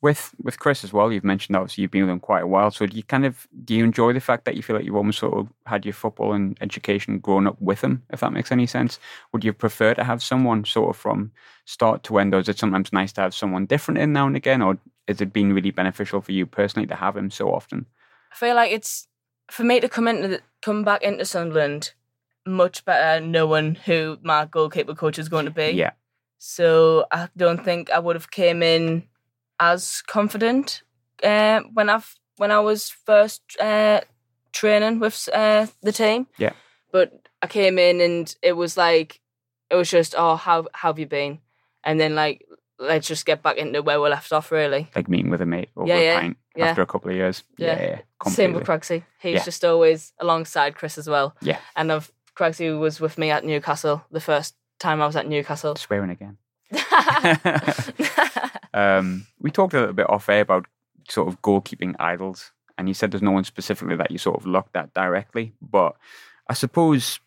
With 0.00 0.34
with 0.42 0.58
Chris 0.58 0.84
as 0.84 0.92
well, 0.92 1.12
you've 1.12 1.24
mentioned 1.24 1.54
obviously 1.56 1.82
you've 1.82 1.90
been 1.90 2.02
with 2.02 2.10
him 2.10 2.20
quite 2.20 2.42
a 2.42 2.46
while. 2.46 2.70
So 2.70 2.86
do 2.86 2.96
you 2.96 3.02
kind 3.02 3.26
of 3.26 3.46
do 3.64 3.74
you 3.74 3.84
enjoy 3.84 4.12
the 4.14 4.20
fact 4.20 4.44
that 4.44 4.54
you 4.54 4.62
feel 4.62 4.76
like 4.76 4.84
you've 4.86 4.96
almost 4.96 5.18
sort 5.18 5.34
of 5.34 5.48
had 5.66 5.84
your 5.84 5.92
football 5.94 6.32
and 6.32 6.56
education 6.62 7.18
grown 7.18 7.46
up 7.46 7.60
with 7.60 7.82
him, 7.82 8.02
if 8.10 8.20
that 8.20 8.32
makes 8.32 8.52
any 8.52 8.66
sense? 8.66 8.98
Would 9.32 9.44
you 9.44 9.52
prefer 9.52 9.92
to 9.94 10.04
have 10.04 10.22
someone 10.22 10.64
sort 10.64 10.90
of 10.90 10.96
from 10.96 11.30
start 11.66 12.02
to 12.04 12.18
end, 12.18 12.34
or 12.34 12.38
is 12.38 12.48
it 12.48 12.58
sometimes 12.58 12.90
nice 12.92 13.12
to 13.14 13.20
have 13.20 13.34
someone 13.34 13.66
different 13.66 13.98
in 13.98 14.12
now 14.14 14.26
and 14.26 14.36
again, 14.36 14.62
or 14.62 14.78
has 15.08 15.20
it 15.20 15.32
been 15.32 15.52
really 15.52 15.72
beneficial 15.72 16.22
for 16.22 16.32
you 16.32 16.46
personally 16.46 16.86
to 16.86 16.94
have 16.96 17.16
him 17.18 17.30
so 17.30 17.52
often? 17.52 17.86
I 18.32 18.36
feel 18.36 18.54
like 18.56 18.72
it's 18.72 19.08
for 19.50 19.64
me 19.64 19.80
to 19.80 19.88
come 19.88 20.08
into 20.08 20.40
come 20.62 20.84
back 20.84 21.02
into 21.02 21.24
Sunderland 21.24 21.92
much 22.46 22.84
better 22.84 23.24
knowing 23.24 23.74
who 23.74 24.18
my 24.22 24.44
goalkeeper 24.44 24.94
coach 24.94 25.18
is 25.18 25.28
going 25.28 25.46
to 25.46 25.50
be. 25.50 25.70
Yeah. 25.70 25.92
So 26.38 27.06
I 27.10 27.28
don't 27.36 27.64
think 27.64 27.90
I 27.90 27.98
would 27.98 28.16
have 28.16 28.30
came 28.30 28.62
in 28.62 29.04
as 29.58 30.02
confident 30.02 30.82
uh, 31.22 31.60
when 31.72 31.88
I've 31.88 32.14
when 32.36 32.50
I 32.50 32.60
was 32.60 32.90
first 32.90 33.42
uh, 33.60 34.00
training 34.52 35.00
with 35.00 35.28
uh, 35.32 35.66
the 35.82 35.92
team. 35.92 36.26
Yeah. 36.38 36.52
But 36.92 37.28
I 37.40 37.46
came 37.46 37.78
in 37.78 38.00
and 38.00 38.34
it 38.42 38.52
was 38.52 38.76
like 38.76 39.20
it 39.70 39.76
was 39.76 39.90
just 39.90 40.14
oh 40.16 40.36
how 40.36 40.66
how 40.72 40.88
have 40.90 40.98
you 40.98 41.06
been, 41.06 41.38
and 41.82 41.98
then 41.98 42.14
like 42.14 42.44
let's 42.78 43.08
just 43.08 43.24
get 43.24 43.42
back 43.42 43.56
into 43.56 43.82
where 43.82 44.00
we 44.00 44.08
left 44.10 44.32
off 44.32 44.52
really. 44.52 44.90
Like 44.94 45.08
meeting 45.08 45.30
with 45.30 45.40
a 45.40 45.46
mate 45.46 45.70
over 45.76 45.88
Yeah, 45.88 45.96
a 45.96 46.04
yeah, 46.04 46.20
pint 46.20 46.36
yeah. 46.56 46.66
after 46.66 46.82
a 46.82 46.86
couple 46.86 47.10
of 47.10 47.16
years. 47.16 47.42
Yeah. 47.56 47.80
Yeah, 48.26 48.30
Same 48.30 48.52
with 48.54 48.64
Crugsy. 48.66 49.04
He's 49.20 49.34
Yeah. 49.34 49.44
just 49.44 49.64
always 49.64 50.12
alongside 50.18 50.74
Chris 50.74 50.98
as 50.98 51.08
well. 51.08 51.36
Yeah. 51.40 51.58
And 51.76 51.92
I've 51.92 52.10
Crugsy 52.36 52.76
was 52.78 53.00
with 53.00 53.16
me 53.18 53.30
at 53.30 53.44
Newcastle 53.44 54.04
the 54.10 54.20
first 54.20 54.54
time 54.80 55.00
I 55.00 55.06
was 55.06 55.16
at 55.16 55.28
Newcastle. 55.28 55.76
Swearing 55.76 56.10
again. 56.10 56.36
Um, 58.74 59.26
we 59.38 59.52
talked 59.52 59.72
a 59.74 59.78
little 59.78 59.94
bit 59.94 60.10
off 60.10 60.28
air 60.28 60.40
about 60.40 60.66
sort 61.08 61.28
of 61.28 61.40
goalkeeping 61.42 61.94
idols, 62.00 62.50
and 62.76 62.88
you 62.88 62.94
said 62.94 63.12
there's 63.12 63.22
no 63.22 63.30
one 63.30 63.44
specifically 63.44 63.94
that 63.94 64.10
you 64.10 64.18
sort 64.18 64.36
of 64.36 64.46
looked 64.46 64.74
at 64.76 64.92
directly. 64.94 65.52
But 65.62 65.94
I 66.48 66.54
suppose, 66.54 67.20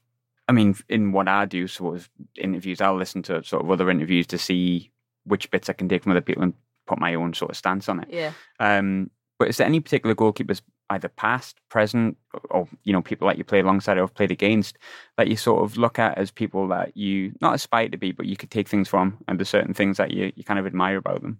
I 0.49 0.51
mean, 0.51 0.75
in 0.89 1.13
what 1.13 1.29
I 1.29 1.45
do, 1.45 1.65
sort 1.67 1.95
of 1.95 2.09
interviews, 2.37 2.81
I'll 2.81 2.97
listen 2.97 3.23
to 3.23 3.45
sort 3.45 3.63
of 3.63 3.71
other 3.71 3.89
interviews 3.89 4.27
to 4.27 4.37
see 4.37 4.91
which 5.23 5.49
bits 5.49 5.69
I 5.69 5.73
can 5.73 5.87
take 5.87 6.03
from 6.03 6.11
other 6.11 6.19
people 6.21 6.43
and 6.43 6.53
put 6.85 6.99
my 6.99 7.15
own 7.15 7.33
sort 7.33 7.51
of 7.51 7.55
stance 7.57 7.87
on 7.87 8.01
it. 8.01 8.09
yeah. 8.11 8.33
Um, 8.59 9.09
but 9.39 9.47
is 9.49 9.57
there 9.57 9.67
any 9.67 9.79
particular 9.79 10.15
goalkeepers, 10.15 10.61
either 10.89 11.09
past, 11.09 11.57
present, 11.69 12.17
or 12.49 12.67
you 12.83 12.93
know, 12.93 13.01
people 13.01 13.27
that 13.27 13.37
you 13.37 13.43
play 13.43 13.59
alongside 13.59 13.97
or 13.97 14.01
have 14.01 14.13
played 14.13 14.31
against, 14.31 14.77
that 15.17 15.27
you 15.27 15.35
sort 15.35 15.63
of 15.63 15.77
look 15.77 15.99
at 15.99 16.17
as 16.17 16.31
people 16.31 16.67
that 16.69 16.95
you 16.97 17.33
not 17.41 17.53
aspire 17.55 17.89
to 17.89 17.97
be, 17.97 18.11
but 18.11 18.25
you 18.25 18.35
could 18.37 18.49
take 18.51 18.67
things 18.67 18.87
from, 18.87 19.17
and 19.27 19.39
there's 19.39 19.49
certain 19.49 19.73
things 19.73 19.97
that 19.97 20.11
you 20.11 20.31
you 20.35 20.43
kind 20.43 20.59
of 20.59 20.65
admire 20.65 20.97
about 20.97 21.21
them? 21.21 21.39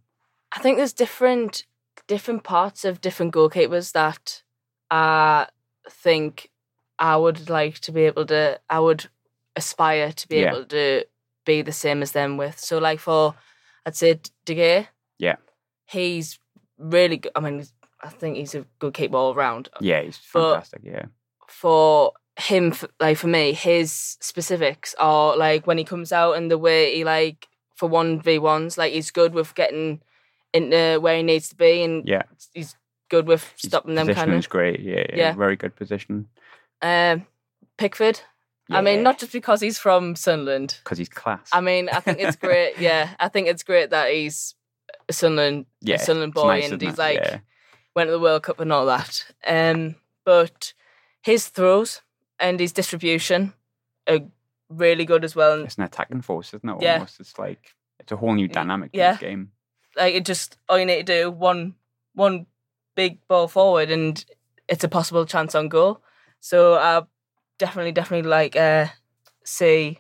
I 0.56 0.60
think 0.60 0.78
there's 0.78 0.94
different 0.94 1.66
different 2.08 2.44
parts 2.44 2.86
of 2.86 3.02
different 3.02 3.34
goalkeepers 3.34 3.92
that 3.94 4.44
I 4.92 5.48
think 5.90 6.50
I 7.00 7.18
would 7.18 7.50
like 7.50 7.80
to 7.80 7.92
be 7.92 8.02
able 8.04 8.26
to 8.28 8.60
I 8.70 8.80
would 8.80 9.08
aspire 9.56 10.12
to 10.12 10.28
be 10.28 10.38
Yeah. 10.38 10.52
able 10.52 10.66
to 10.66 11.06
be 11.46 11.62
the 11.62 11.72
same 11.72 12.02
as 12.02 12.12
them 12.12 12.38
with. 12.38 12.60
So 12.60 12.78
like 12.78 13.00
for 13.00 13.34
I'd 13.86 13.96
say 13.96 14.20
De 14.46 14.56
Gea. 14.56 14.88
Yeah. 15.18 15.38
He's 15.86 16.40
really 16.78 17.18
good. 17.18 17.32
I 17.36 17.40
mean 17.40 17.66
I 18.02 18.10
think 18.10 18.38
he's 18.38 18.56
a 18.56 18.66
good 18.80 18.94
keeper 18.94 19.18
all 19.18 19.34
round. 19.36 19.70
Yeah, 19.82 20.02
he's 20.02 20.20
But- 20.34 20.54
fantastic. 20.54 20.82
yeah, 20.84 21.06
for 21.48 22.14
him 22.40 22.72
like 23.00 23.18
for 23.18 23.26
me 23.28 23.52
his 23.52 23.92
specifics 24.22 24.94
are 25.00 25.36
like 25.36 25.66
when 25.66 25.80
he 25.80 25.84
comes 25.84 26.12
out 26.12 26.34
and 26.34 26.52
the 26.52 26.58
way 26.58 26.94
he 26.96 27.04
like 27.04 27.48
for 27.76 27.90
1v1s 27.90 28.78
like 28.78 28.94
he's 28.94 29.10
good 29.10 29.34
with 29.34 29.56
getting 29.56 30.00
into 30.54 31.00
where 31.02 31.18
he 31.18 31.24
needs 31.24 31.50
to 31.50 31.56
be 31.56 31.82
and 31.82 32.08
yeah. 32.08 32.22
he's 32.54 32.76
good 33.10 33.28
with 33.28 33.44
His 33.60 33.70
stopping 33.70 33.96
them 33.96 34.14
kind 34.14 34.34
of 34.34 34.50
great. 34.50 34.82
Yeah, 34.82 35.06
yeah, 35.10 35.16
Yeah. 35.16 35.34
very 35.34 35.56
good 35.56 35.76
position. 35.76 36.28
Um, 36.82 37.26
Pickford. 37.78 38.22
I 38.70 38.82
mean, 38.82 39.02
not 39.02 39.18
just 39.18 39.32
because 39.32 39.62
he's 39.62 39.80
from 39.80 40.16
Sunderland. 40.16 40.80
because 40.84 40.98
he's 40.98 41.08
class. 41.10 41.50
I 41.54 41.62
mean, 41.62 41.88
I 41.90 42.02
think 42.02 42.20
it's 42.20 42.36
great. 42.36 42.74
yeah, 42.80 43.12
I 43.20 43.30
think 43.30 43.48
it's 43.48 43.64
great 43.64 43.92
that 43.92 44.12
he's 44.12 44.56
a 45.08 45.14
Sunderland, 45.14 45.66
a 45.84 45.86
yeah, 45.92 45.98
Sunderland 45.98 46.34
boy, 46.34 46.48
nice, 46.60 46.72
and 46.72 46.82
he's 46.82 46.94
it? 46.94 46.98
like 47.00 47.18
Yeah. 47.20 47.40
Went 47.98 48.10
to 48.10 48.12
the 48.12 48.20
World 48.20 48.44
Cup 48.44 48.60
and 48.60 48.72
all 48.72 48.86
that. 48.86 49.26
Um, 49.46 49.96
but 50.24 50.74
his 51.24 51.48
throws 51.48 52.02
and 52.40 52.60
his 52.60 52.72
distribution 52.72 53.54
are 54.08 54.20
really 54.70 55.04
good 55.04 55.26
as 55.26 55.36
well. 55.36 55.54
And 55.54 55.66
it's 55.66 55.78
an 55.78 55.84
attacking 55.84 56.22
force, 56.22 56.54
isn't 56.54 56.70
it? 56.70 56.78
Yeah. 56.80 56.94
Almost, 56.94 57.20
it's 57.20 57.40
like 57.40 57.74
it's 58.00 58.12
a 58.12 58.16
whole 58.16 58.36
new 58.36 58.48
dynamic 58.48 58.92
to 58.92 59.00
yeah. 59.00 59.12
this 59.14 59.22
game. 59.22 59.52
like 59.98 60.14
it 60.14 60.26
just 60.26 60.60
all 60.70 60.78
you 60.78 60.86
need 60.86 61.08
to 61.08 61.24
do 61.24 61.32
one 61.32 61.74
one 62.14 62.46
big 62.96 63.18
ball 63.28 63.48
forward 63.48 63.90
and 63.90 64.24
it's 64.68 64.84
a 64.84 64.88
possible 64.88 65.26
chance 65.26 65.56
on 65.56 65.68
goal. 65.68 66.04
So 66.40 66.76
I 66.76 67.02
definitely 67.58 67.94
definitely 67.94 68.30
like 68.30 68.56
uh 68.56 68.88
see 69.44 69.98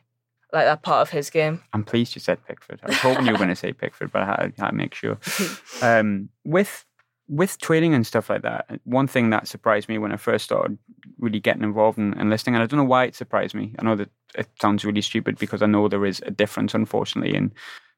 like 0.53 0.65
that 0.65 0.83
part 0.83 1.01
of 1.01 1.09
his 1.09 1.31
game. 1.31 1.63
I'm 1.73 1.83
pleased 1.83 2.15
you 2.15 2.21
said 2.21 2.45
Pickford. 2.47 2.79
I 2.83 2.89
was 2.89 2.97
hoping 2.99 3.25
you 3.25 3.31
were 3.31 3.39
going 3.39 3.49
to 3.49 3.55
say 3.55 3.73
Pickford, 3.81 4.11
but 4.11 4.21
I 4.21 4.25
had, 4.25 4.53
I 4.59 4.65
had 4.65 4.69
to 4.69 4.75
make 4.75 4.93
sure. 4.93 5.17
Um, 5.81 6.29
with 6.43 6.85
with 7.27 7.59
training 7.59 7.93
and 7.93 8.07
stuff 8.07 8.29
like 8.29 8.43
that, 8.43 8.79
one 8.83 9.07
thing 9.07 9.29
that 9.31 9.47
surprised 9.47 9.89
me 9.89 9.97
when 9.97 10.11
I 10.11 10.17
first 10.17 10.45
started 10.45 10.77
really 11.19 11.39
getting 11.39 11.63
involved 11.63 11.97
in, 11.97 12.17
in 12.19 12.29
listening, 12.29 12.55
and 12.55 12.63
I 12.63 12.67
don't 12.67 12.77
know 12.77 12.83
why 12.85 13.05
it 13.05 13.15
surprised 13.15 13.53
me. 13.53 13.73
I 13.79 13.83
know 13.83 13.95
that 13.95 14.09
it 14.35 14.47
sounds 14.61 14.85
really 14.85 15.01
stupid 15.01 15.37
because 15.37 15.61
I 15.61 15.65
know 15.65 15.87
there 15.87 16.05
is 16.05 16.21
a 16.25 16.31
difference, 16.31 16.73
unfortunately, 16.73 17.35
in 17.35 17.51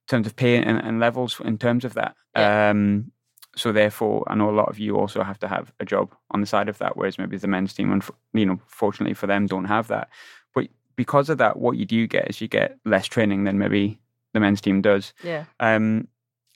terms 0.07 0.25
of 0.25 0.35
pay 0.35 0.57
and, 0.57 0.79
and 0.79 0.99
levels 0.99 1.39
in 1.43 1.57
terms 1.57 1.85
of 1.85 1.93
that. 1.93 2.15
Yeah. 2.35 2.69
Um, 2.69 3.11
so 3.55 3.71
therefore, 3.71 4.23
I 4.27 4.35
know 4.35 4.49
a 4.49 4.55
lot 4.55 4.69
of 4.69 4.79
you 4.79 4.97
also 4.97 5.23
have 5.23 5.39
to 5.39 5.47
have 5.47 5.73
a 5.79 5.85
job 5.85 6.15
on 6.31 6.41
the 6.41 6.47
side 6.47 6.69
of 6.69 6.77
that, 6.77 6.95
whereas 6.95 7.17
maybe 7.17 7.37
the 7.37 7.47
men's 7.47 7.73
team, 7.73 8.01
you 8.33 8.45
know, 8.45 8.59
fortunately 8.67 9.15
for 9.15 9.27
them, 9.27 9.47
don't 9.47 9.65
have 9.65 9.87
that. 9.87 10.09
But 10.55 10.67
because 10.95 11.29
of 11.29 11.39
that, 11.39 11.57
what 11.57 11.77
you 11.77 11.85
do 11.85 12.07
get 12.07 12.29
is 12.29 12.41
you 12.41 12.47
get 12.47 12.77
less 12.85 13.07
training 13.07 13.43
than 13.43 13.57
maybe 13.57 13.99
the 14.33 14.39
men's 14.39 14.61
team 14.61 14.81
does. 14.81 15.13
Yeah. 15.23 15.45
Um, 15.59 16.07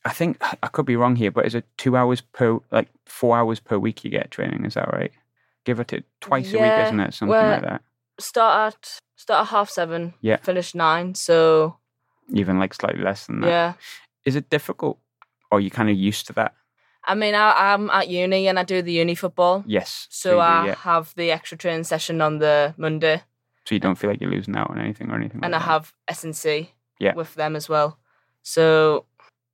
I 0.06 0.12
think 0.12 0.38
I 0.62 0.68
could 0.68 0.86
be 0.86 0.96
wrong 0.98 1.16
here, 1.16 1.32
but 1.32 1.46
is 1.46 1.56
it 1.56 1.66
two 1.78 1.96
hours 1.96 2.22
per, 2.22 2.60
like 2.72 2.89
four 3.06 3.38
hours 3.38 3.60
per 3.60 3.78
week 3.78 4.04
you 4.04 4.10
get 4.12 4.32
training? 4.32 4.66
Is 4.66 4.74
that 4.74 4.92
right? 4.92 5.12
Give 5.66 5.80
it 5.80 5.88
to 5.89 6.04
twice 6.20 6.54
a 6.54 6.58
week, 6.60 6.86
isn't 6.88 7.00
it? 7.00 7.13
Something 7.13 7.30
well- 7.32 7.52
like 7.52 7.62
that. 7.62 7.82
Start 8.20 8.74
at 8.76 9.00
start 9.16 9.42
at 9.42 9.48
half 9.48 9.70
seven. 9.70 10.13
Yeah. 10.22 10.38
Finish 10.38 10.76
nine. 10.76 11.16
So 11.16 11.78
Even 12.34 12.60
like 12.60 12.74
slightly 12.76 13.02
less 13.02 13.26
than 13.26 13.42
that. 13.42 13.48
yeah. 13.48 13.74
Is 14.26 14.36
it 14.36 14.50
difficult, 14.52 15.00
or 15.52 15.58
are 15.58 15.62
you 15.62 15.72
kind 15.72 15.89
of 15.89 15.96
used 15.98 16.28
to 16.28 16.34
that? 16.34 16.54
I 17.06 17.16
mean 17.16 17.34
I, 17.36 17.74
I'm 17.74 17.89
at 17.89 18.10
uni 18.10 18.48
and 18.48 18.60
I 18.60 18.63
do 18.63 18.82
the 18.82 18.92
uni 18.94 19.16
football. 19.16 19.63
Yes. 19.66 20.08
So 20.12 20.36
do, 20.36 20.39
I 20.39 20.66
yeah. 20.68 20.76
have 20.76 21.13
the 21.16 21.32
extra 21.32 21.58
training 21.58 21.86
session 21.86 22.22
on 22.22 22.38
the 22.38 22.74
Monday 22.78 23.24
So 23.66 23.74
you 23.76 23.80
don't 23.80 23.96
feel 23.96 24.10
like 24.12 24.22
you're 24.22 24.30
losing 24.32 24.56
out 24.56 24.70
on 24.70 24.80
anything 24.80 25.10
or 25.10 25.16
anything. 25.16 25.42
and 25.44 25.56
I 25.56 25.60
that? 25.60 25.66
have 25.66 25.94
S&C 26.08 26.72
Yeah. 27.00 27.16
with 27.16 27.34
them 27.36 27.56
as 27.56 27.68
well. 27.68 27.98
So, 28.44 29.06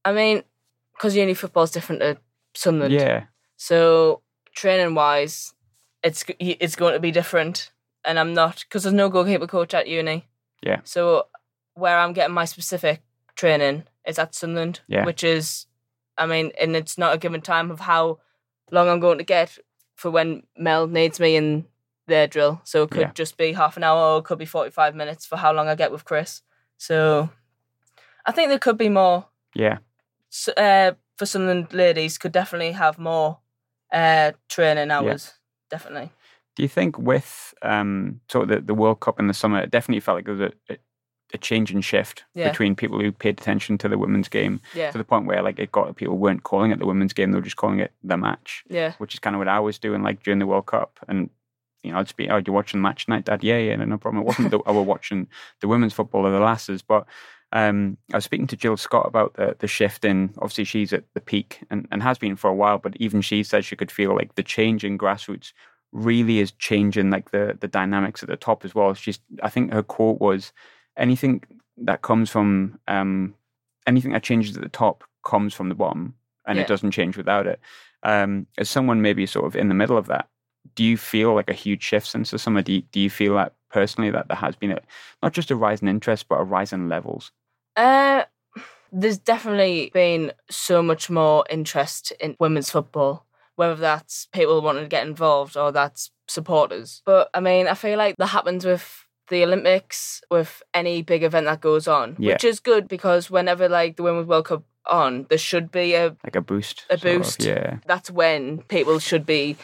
I 0.05 0.11
mean, 0.13 0.43
because 0.93 1.15
uni 1.15 1.33
football 1.33 1.63
is 1.63 1.71
different 1.71 2.01
to 2.01 2.17
Sunderland. 2.55 2.93
Yeah. 2.93 3.23
So 3.57 4.21
training 4.53 4.95
wise, 4.95 5.53
it's 6.03 6.23
it's 6.39 6.75
going 6.75 6.93
to 6.93 6.99
be 6.99 7.11
different, 7.11 7.71
and 8.05 8.17
I'm 8.19 8.33
not 8.33 8.63
because 8.67 8.83
there's 8.83 8.93
no 8.93 9.09
goalkeeper 9.09 9.47
coach 9.47 9.73
at 9.73 9.87
uni. 9.87 10.27
Yeah. 10.61 10.79
So 10.83 11.27
where 11.73 11.97
I'm 11.99 12.13
getting 12.13 12.33
my 12.33 12.45
specific 12.45 13.01
training 13.35 13.83
is 14.05 14.19
at 14.19 14.35
Sunderland, 14.35 14.81
Yeah. 14.87 15.05
which 15.05 15.23
is, 15.23 15.65
I 16.17 16.25
mean, 16.25 16.51
and 16.59 16.75
it's 16.75 16.97
not 16.97 17.13
a 17.13 17.17
given 17.17 17.41
time 17.41 17.71
of 17.71 17.79
how 17.81 18.19
long 18.71 18.89
I'm 18.89 18.99
going 18.99 19.17
to 19.19 19.23
get 19.23 19.57
for 19.95 20.11
when 20.11 20.43
Mel 20.57 20.87
needs 20.87 21.19
me 21.19 21.35
in 21.37 21.65
their 22.07 22.27
drill. 22.27 22.59
So 22.65 22.83
it 22.83 22.91
could 22.91 23.01
Yeah. 23.01 23.11
just 23.13 23.37
be 23.37 23.53
half 23.53 23.77
an 23.77 23.83
hour, 23.83 24.15
or 24.15 24.19
it 24.19 24.25
could 24.25 24.39
be 24.39 24.45
45 24.45 24.95
minutes 24.95 25.25
for 25.25 25.37
how 25.37 25.53
long 25.53 25.67
I 25.69 25.75
get 25.75 25.91
with 25.91 26.03
Chris. 26.05 26.41
So 26.77 27.29
I 28.25 28.31
think 28.33 28.49
there 28.49 28.59
could 28.59 28.77
be 28.77 28.89
more 28.89 29.27
Yeah. 29.53 29.77
Uh, 30.57 30.91
for 31.17 31.25
Sunderland 31.25 31.73
ladies 31.73 32.17
could 32.17 32.31
definitely 32.31 32.71
have 32.71 32.97
more 32.97 33.39
uh, 33.91 34.31
training 34.47 34.91
hours. 34.91 35.33
Definitely. 35.69 36.11
Do 36.55 36.63
you 36.63 36.69
think 36.69 36.97
with 36.97 37.53
um, 37.61 38.21
sort 38.29 38.43
of 38.43 38.49
the, 38.49 38.61
the 38.61 38.73
World 38.73 38.99
Cup 38.99 39.19
in 39.19 39.27
the 39.27 39.33
summer, 39.33 39.59
it 39.59 39.71
definitely 39.71 40.01
felt 40.01 40.17
like 40.17 40.25
there 40.25 40.35
was 40.35 40.51
a, 40.69 40.77
a, 41.33 41.37
change 41.37 41.71
in 41.71 41.81
shift 41.81 42.25
Yeah. 42.33 42.49
between 42.49 42.75
people 42.75 42.99
who 42.99 43.11
paid 43.11 43.39
attention 43.39 43.77
to 43.79 43.87
the 43.87 43.97
women's 43.97 44.27
game 44.27 44.59
Yeah. 44.73 44.91
to 44.91 44.97
the 44.97 45.03
point 45.03 45.25
where 45.25 45.41
like 45.41 45.59
it 45.59 45.71
got 45.71 45.95
people 45.95 46.17
weren't 46.17 46.43
calling 46.43 46.71
it 46.71 46.79
the 46.79 46.85
women's 46.85 47.13
game, 47.13 47.31
they 47.31 47.37
were 47.37 47.43
just 47.43 47.55
calling 47.55 47.79
it 47.79 47.93
the 48.03 48.17
match, 48.17 48.63
Yeah. 48.67 48.93
which 48.97 49.13
is 49.13 49.19
kind 49.19 49.35
of 49.35 49.39
what 49.39 49.47
I 49.47 49.59
was 49.59 49.79
doing 49.79 50.01
like 50.03 50.23
during 50.23 50.39
the 50.39 50.47
World 50.47 50.65
Cup. 50.65 50.99
And 51.07 51.29
you 51.83 51.91
know, 51.91 51.99
I'd 51.99 52.07
just 52.07 52.17
be, 52.17 52.29
oh, 52.29 52.41
you're 52.45 52.53
watching 52.53 52.81
the 52.81 52.87
match 52.87 53.05
tonight, 53.05 53.25
Dad? 53.25 53.43
Yeah, 53.43 53.57
yeah, 53.57 53.75
no 53.77 53.97
problem. 53.97 54.23
It 54.23 54.25
wasn't 54.25 54.51
that 54.51 54.61
I 54.65 54.71
were 54.71 54.83
watching 54.83 55.27
the 55.61 55.67
women's 55.69 55.93
football 55.93 56.25
or 56.25 56.31
the 56.31 56.39
lasses, 56.39 56.81
but 56.81 57.05
um, 57.51 57.97
I 58.13 58.17
was 58.17 58.25
speaking 58.25 58.47
to 58.47 58.55
Jill 58.57 58.77
Scott 58.77 59.07
about 59.07 59.33
the 59.33 59.55
the 59.59 59.67
shift 59.67 60.05
in. 60.05 60.33
Obviously, 60.37 60.63
she's 60.65 60.93
at 60.93 61.03
the 61.13 61.21
peak 61.21 61.59
and, 61.69 61.87
and 61.91 62.03
has 62.03 62.17
been 62.17 62.35
for 62.35 62.49
a 62.49 62.55
while, 62.55 62.77
but 62.77 62.95
even 62.97 63.21
she 63.21 63.43
said 63.43 63.65
she 63.65 63.75
could 63.75 63.91
feel 63.91 64.15
like 64.15 64.35
the 64.35 64.43
change 64.43 64.83
in 64.83 64.97
grassroots 64.97 65.53
really 65.91 66.39
is 66.39 66.51
changing 66.51 67.09
like 67.09 67.31
the 67.31 67.57
the 67.59 67.67
dynamics 67.67 68.21
at 68.21 68.29
the 68.29 68.37
top 68.37 68.63
as 68.65 68.75
well. 68.75 68.93
She's, 68.93 69.19
I 69.41 69.49
think 69.49 69.73
her 69.73 69.81
quote 69.83 70.19
was, 70.19 70.53
anything 70.97 71.43
that 71.77 72.01
comes 72.03 72.29
from 72.29 72.79
um, 72.87 73.33
anything 73.87 74.11
that 74.11 74.23
changes 74.23 74.55
at 74.55 74.63
the 74.63 74.69
top 74.69 75.03
comes 75.25 75.53
from 75.53 75.69
the 75.69 75.75
bottom, 75.75 76.13
and 76.45 76.57
Yeah. 76.57 76.63
it 76.63 76.67
doesn't 76.67 76.91
change 76.91 77.17
without 77.17 77.47
it. 77.47 77.59
Um, 78.03 78.45
as 78.57 78.69
someone 78.69 79.01
maybe 79.01 79.25
sort 79.25 79.45
of 79.45 79.55
in 79.55 79.67
the 79.67 79.73
middle 79.73 79.97
of 79.97 80.07
that, 80.07 80.27
do 80.75 80.83
you 80.83 80.97
feel 80.97 81.33
like 81.33 81.49
a 81.49 81.53
huge 81.53 81.81
shift 81.83 82.07
since 82.07 82.31
the 82.31 82.39
summer? 82.39 82.61
Do 82.61 82.73
you, 82.73 82.81
do 82.91 82.99
you 82.99 83.09
feel 83.09 83.35
that 83.35 83.53
personally 83.71 84.11
that 84.11 84.27
there 84.27 84.37
has 84.37 84.55
been 84.55 84.71
a, 84.71 84.79
not 85.23 85.33
just 85.33 85.51
a 85.51 85.55
rise 85.55 85.81
in 85.81 85.87
interest, 85.87 86.27
but 86.27 86.39
a 86.39 86.43
rise 86.43 86.73
in 86.73 86.89
levels? 86.89 87.31
Uh, 87.75 88.23
there's 88.91 89.17
definitely 89.17 89.91
been 89.93 90.31
so 90.49 90.81
much 90.81 91.09
more 91.09 91.45
interest 91.49 92.11
in 92.19 92.35
women's 92.39 92.69
football, 92.71 93.25
whether 93.55 93.75
that's 93.75 94.27
people 94.33 94.61
wanting 94.61 94.83
to 94.83 94.89
get 94.89 95.05
involved 95.07 95.55
or 95.55 95.71
that's 95.71 96.11
supporters. 96.27 97.01
But 97.05 97.29
I 97.33 97.39
mean, 97.39 97.67
I 97.67 97.73
feel 97.75 97.97
like 97.97 98.15
that 98.17 98.27
happens 98.27 98.65
with 98.65 99.05
the 99.29 99.43
Olympics, 99.43 100.21
with 100.31 100.63
any 100.73 101.03
big 101.03 101.21
event 101.23 101.45
that 101.45 101.61
goes 101.61 101.87
on, 101.87 102.15
Yeah. 102.17 102.33
which 102.33 102.43
is 102.43 102.59
good 102.59 102.87
because 102.87 103.29
whenever 103.29 103.69
like 103.69 103.95
the 103.95 104.03
Women's 104.03 104.27
World 104.27 104.45
Cup 104.45 104.63
on, 104.89 105.27
there 105.29 105.37
should 105.37 105.71
be 105.71 105.93
a 105.93 106.15
Like 106.23 106.35
a 106.35 106.41
boost? 106.41 106.85
A 106.89 106.97
sort 106.97 107.13
of, 107.15 107.21
boost. 107.21 107.43
yeah. 107.43 107.77
that's 107.85 108.09
when 108.09 108.63
people 108.63 108.97
should 108.97 109.27
be 109.27 109.55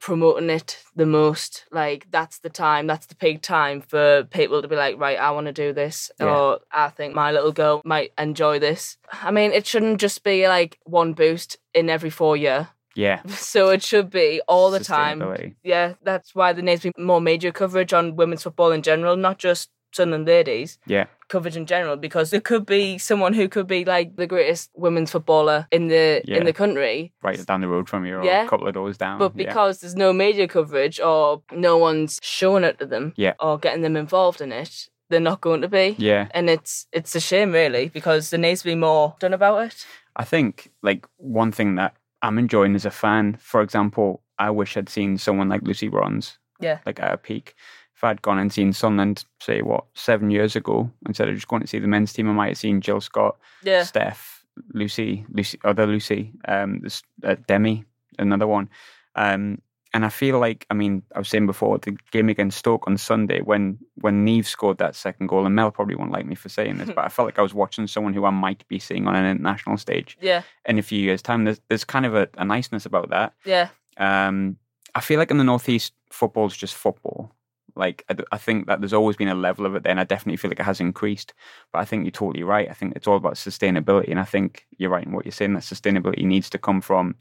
promoting 0.00 0.50
it 0.50 0.82
the 0.94 1.06
most. 1.06 1.64
Like 1.70 2.06
that's 2.10 2.38
the 2.40 2.50
time, 2.50 2.86
that's 2.86 3.06
the 3.06 3.14
peak 3.14 3.42
time 3.42 3.80
for 3.80 4.24
people 4.24 4.62
to 4.62 4.68
be 4.68 4.76
like, 4.76 4.98
right, 4.98 5.18
I 5.18 5.30
want 5.30 5.46
to 5.46 5.52
do 5.52 5.72
this, 5.72 6.10
Yeah. 6.20 6.26
or 6.34 6.60
I 6.72 6.88
think 6.90 7.14
my 7.14 7.32
little 7.32 7.52
girl 7.52 7.82
might 7.84 8.12
enjoy 8.18 8.58
this. 8.58 8.96
I 9.12 9.30
mean, 9.30 9.52
it 9.52 9.66
shouldn't 9.66 10.00
just 10.00 10.22
be 10.24 10.48
like 10.48 10.78
one 10.84 11.12
boost 11.14 11.58
in 11.74 11.88
every 11.90 12.10
four 12.10 12.36
year. 12.36 12.68
Yeah. 12.94 13.20
So 13.28 13.68
it 13.70 13.82
should 13.82 14.10
be 14.10 14.40
all 14.48 14.70
the 14.70 14.80
time. 14.80 15.22
Yeah, 15.62 15.94
that's 16.02 16.34
why 16.34 16.52
there 16.52 16.64
needs 16.64 16.82
to 16.82 16.92
be 16.96 17.02
more 17.02 17.20
major 17.20 17.52
coverage 17.52 17.92
on 17.92 18.16
women's 18.16 18.42
football 18.44 18.72
in 18.72 18.82
general, 18.82 19.16
not 19.16 19.38
just 19.38 19.70
Sunderland 19.92 20.26
ladies 20.26 20.78
Yeah. 20.86 21.06
Coverage 21.28 21.56
in 21.56 21.66
general 21.66 21.96
because 21.96 22.30
there 22.30 22.40
could 22.40 22.64
be 22.66 22.98
someone 22.98 23.32
who 23.34 23.48
could 23.48 23.66
be 23.66 23.84
like 23.84 24.16
the 24.16 24.26
greatest 24.26 24.70
women's 24.74 25.10
footballer 25.10 25.66
in 25.70 25.88
the 25.88 26.22
Yeah. 26.24 26.38
in 26.38 26.44
the 26.44 26.52
country 26.52 27.12
Right 27.22 27.44
down 27.46 27.60
the 27.60 27.68
road 27.68 27.88
from 27.88 28.06
you 28.06 28.16
or 28.18 28.24
Yeah. 28.24 28.44
a 28.44 28.48
couple 28.48 28.68
of 28.68 28.74
doors 28.74 28.96
down. 28.98 29.18
but 29.18 29.32
yeah. 29.36 29.46
because 29.46 29.80
there's 29.80 29.96
no 29.96 30.12
media 30.12 30.46
coverage 30.48 31.00
or 31.00 31.42
no 31.52 31.76
one's 31.78 32.18
showing 32.22 32.64
it 32.64 32.78
to 32.78 32.86
them 32.86 33.12
Yeah. 33.16 33.34
or 33.40 33.58
getting 33.58 33.82
them 33.82 33.96
involved 33.96 34.40
in 34.40 34.52
it 34.52 34.88
they're 35.08 35.20
not 35.20 35.40
going 35.40 35.60
to 35.62 35.68
be 35.68 35.94
Yeah. 35.98 36.28
and 36.32 36.48
it's 36.50 36.86
it's 36.92 37.14
a 37.14 37.20
shame 37.20 37.52
really 37.52 37.88
because 37.88 38.30
there 38.30 38.40
needs 38.40 38.60
to 38.62 38.66
be 38.66 38.74
more 38.74 39.14
done 39.20 39.34
about 39.34 39.58
it 39.66 39.86
I 40.16 40.24
think 40.24 40.70
like 40.82 41.06
one 41.18 41.52
thing 41.52 41.74
that 41.76 41.94
I'm 42.22 42.38
enjoying 42.38 42.74
as 42.74 42.86
a 42.86 42.90
fan, 42.90 43.36
for 43.38 43.60
example, 43.60 44.22
I 44.38 44.50
wish 44.50 44.76
I'd 44.76 44.88
seen 44.88 45.18
someone 45.18 45.48
like 45.50 45.62
Lucy 45.62 45.88
Bronze, 45.88 46.38
yeah 46.60 46.78
like 46.86 46.98
at 46.98 47.12
a 47.12 47.16
peak. 47.18 47.54
If 47.96 48.04
I'd 48.04 48.20
gone 48.22 48.38
and 48.38 48.52
seen 48.52 48.72
Sunderland, 48.74 49.24
say 49.40 49.62
what, 49.62 49.84
seven 49.94 50.30
years 50.30 50.54
ago, 50.54 50.90
instead 51.06 51.28
of 51.28 51.34
just 51.34 51.48
going 51.48 51.62
to 51.62 51.68
see 51.68 51.78
the 51.78 51.86
men's 51.88 52.12
team, 52.12 52.28
I 52.28 52.32
might 52.32 52.48
have 52.48 52.58
seen 52.58 52.80
Jill 52.82 53.00
Scott, 53.00 53.36
yeah 53.62 53.84
Steph, 53.84 54.44
Lucy, 54.74 55.24
Lucy, 55.30 55.58
other 55.64 55.86
Lucy, 55.86 56.32
um, 56.46 56.80
this 56.82 57.02
uh, 57.24 57.36
Demi, 57.46 57.84
another 58.18 58.46
one. 58.46 58.68
Um, 59.14 59.62
and 59.94 60.04
I 60.04 60.10
feel 60.10 60.38
like, 60.38 60.66
I 60.70 60.74
mean, 60.74 61.02
I 61.14 61.18
was 61.20 61.28
saying 61.28 61.46
before, 61.46 61.78
the 61.78 61.96
game 62.10 62.28
against 62.28 62.58
Stoke 62.58 62.86
on 62.86 62.98
Sunday, 62.98 63.40
when 63.40 63.78
when 63.94 64.24
Neve 64.26 64.46
scored 64.46 64.76
that 64.76 64.94
second 64.94 65.28
goal, 65.28 65.46
and 65.46 65.54
Mel 65.54 65.70
probably 65.70 65.94
won't 65.94 66.12
like 66.12 66.26
me 66.26 66.34
for 66.34 66.50
saying 66.50 66.76
this, 66.76 66.90
but 66.94 67.04
I 67.06 67.08
felt 67.08 67.24
like 67.26 67.38
I 67.38 67.42
was 67.42 67.54
watching 67.54 67.86
someone 67.86 68.12
who 68.12 68.26
I 68.26 68.30
might 68.30 68.66
be 68.68 68.78
seeing 68.78 69.06
on 69.06 69.16
an 69.16 69.24
international 69.24 69.78
stage 69.78 70.18
yeah 70.20 70.42
in 70.66 70.78
a 70.78 70.82
few 70.82 70.98
years' 71.00 71.22
time. 71.22 71.44
There's 71.44 71.62
there's 71.68 71.84
kind 71.84 72.04
of 72.04 72.14
a, 72.14 72.28
a 72.36 72.44
niceness 72.44 72.84
about 72.84 73.08
that. 73.08 73.32
yeah 73.46 73.68
Um, 73.96 74.58
I 74.94 75.00
feel 75.00 75.18
like 75.18 75.30
in 75.30 75.38
the 75.38 75.44
northeast, 75.44 75.94
football's 76.10 76.54
just 76.54 76.74
football. 76.74 77.32
Like 77.76 78.04
I 78.32 78.38
think 78.38 78.66
that 78.66 78.80
there's 78.80 78.92
always 78.92 79.16
been 79.16 79.28
a 79.28 79.34
level 79.34 79.66
of 79.66 79.74
it 79.74 79.82
there, 79.82 79.90
and 79.90 80.00
I 80.00 80.04
definitely 80.04 80.36
feel 80.38 80.50
like 80.50 80.60
it 80.60 80.64
has 80.64 80.80
increased. 80.80 81.34
But 81.72 81.80
I 81.80 81.84
think 81.84 82.04
you're 82.04 82.10
totally 82.10 82.42
right. 82.42 82.68
I 82.70 82.74
think 82.74 82.94
it's 82.96 83.06
all 83.06 83.16
about 83.16 83.34
sustainability, 83.34 84.10
and 84.10 84.20
I 84.20 84.24
think 84.24 84.66
you're 84.78 84.90
right 84.90 85.04
in 85.06 85.12
what 85.12 85.24
you're 85.24 85.32
saying. 85.32 85.54
That 85.54 85.62
sustainability 85.62 86.24
needs 86.24 86.48
to 86.50 86.58
come 86.58 86.80
from 86.80 87.14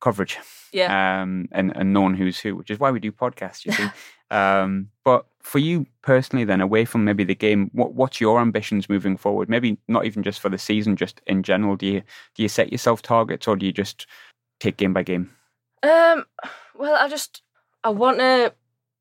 coverage 0.00 0.38
Yeah. 0.72 1.22
um, 1.22 1.48
and, 1.52 1.74
and 1.74 1.92
knowing 1.92 2.14
who's 2.14 2.38
who, 2.38 2.54
which 2.54 2.70
is 2.70 2.78
why 2.78 2.90
we 2.90 3.00
do 3.00 3.10
podcasts, 3.10 3.64
you 3.64 3.72
see. 3.72 3.88
um, 4.30 4.90
but 5.04 5.24
for 5.42 5.58
you 5.58 5.86
personally, 6.02 6.44
then, 6.44 6.60
away 6.60 6.84
from 6.84 7.04
maybe 7.04 7.24
the 7.24 7.34
game, 7.34 7.70
what 7.72 7.94
what's 7.94 8.20
your 8.20 8.40
ambitions 8.40 8.88
moving 8.88 9.16
forward? 9.16 9.48
Maybe 9.48 9.78
not 9.88 10.04
even 10.04 10.22
just 10.22 10.40
for 10.40 10.48
the 10.50 10.58
season, 10.58 10.96
just 10.96 11.20
in 11.26 11.42
general. 11.42 11.76
Do 11.76 11.86
you 11.86 12.02
do 12.34 12.42
you 12.42 12.48
set 12.48 12.70
yourself 12.72 13.02
targets, 13.02 13.48
or 13.48 13.56
do 13.56 13.66
you 13.66 13.72
just 13.72 14.06
take 14.60 14.76
game 14.76 14.92
by 14.92 15.02
game? 15.02 15.30
Um. 15.82 16.24
Well, 16.78 16.94
I 16.96 17.08
just 17.08 17.42
I 17.84 17.90
want 17.90 18.18
to. 18.18 18.52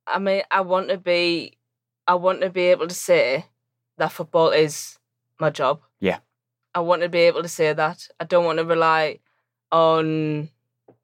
I 0.08 0.20
mean, 0.20 0.44
I 0.52 0.62
want 0.62 0.90
to 0.90 0.98
be. 0.98 1.58
I 2.08 2.16
want 2.16 2.42
to 2.42 2.50
be 2.50 2.62
able 2.66 2.88
to 2.88 2.94
say 2.94 3.46
that 3.98 4.12
football 4.12 4.50
is 4.50 5.00
my 5.40 5.50
job. 5.50 5.82
Yeah. 6.00 6.20
I 6.76 6.82
want 6.82 7.02
to 7.02 7.10
be 7.10 7.20
able 7.20 7.42
to 7.42 7.48
say 7.48 7.74
that. 7.74 8.08
I 8.20 8.26
don't 8.26 8.46
want 8.46 8.60
to 8.60 8.66
rely 8.66 9.20
on 9.72 10.50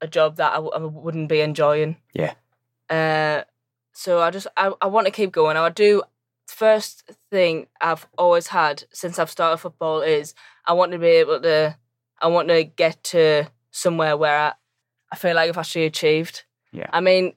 a 0.00 0.06
job 0.06 0.36
that 0.36 0.52
I, 0.52 0.56
w- 0.56 0.72
I 0.72 0.78
wouldn't 0.78 1.28
be 1.28 1.40
enjoying. 1.40 1.96
Yeah. 2.14 2.34
Uh. 2.88 3.42
So 3.94 4.20
I 4.20 4.30
just 4.30 4.46
I, 4.56 4.72
I 4.80 4.86
want 4.86 5.06
to 5.06 5.10
keep 5.12 5.32
going. 5.32 5.56
I 5.56 5.68
do. 5.70 6.02
First 6.46 7.10
thing 7.30 7.66
I've 7.80 8.06
always 8.18 8.48
had 8.48 8.84
since 8.92 9.18
I've 9.18 9.30
started 9.30 9.56
football 9.56 10.02
is 10.02 10.34
I 10.66 10.74
want 10.74 10.92
to 10.92 10.98
be 10.98 11.06
able 11.06 11.40
to. 11.40 11.76
I 12.20 12.28
want 12.28 12.48
to 12.48 12.62
get 12.62 13.02
to 13.04 13.48
somewhere 13.72 14.16
where 14.16 14.38
I, 14.38 14.52
I 15.10 15.16
feel 15.16 15.34
like 15.34 15.48
I've 15.48 15.58
actually 15.58 15.86
achieved. 15.86 16.44
Yeah. 16.70 16.88
I 16.92 17.00
mean, 17.00 17.32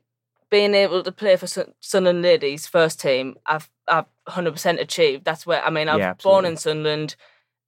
being 0.55 0.73
able 0.73 1.03
to 1.03 1.11
play 1.11 1.35
for 1.35 1.47
Sun- 1.47 1.73
Sunderland 1.81 2.21
Ladies 2.21 2.65
first 2.65 3.01
team, 3.01 3.35
I've 3.45 3.69
I've 3.89 4.05
hundred 4.27 4.53
percent 4.53 4.79
achieved. 4.79 5.25
That's 5.25 5.45
where 5.45 5.61
I 5.61 5.69
mean, 5.69 5.89
I 5.89 5.95
was 5.95 5.99
Yeah, 5.99 6.13
born 6.23 6.45
in 6.45 6.55
Sunderland. 6.55 7.15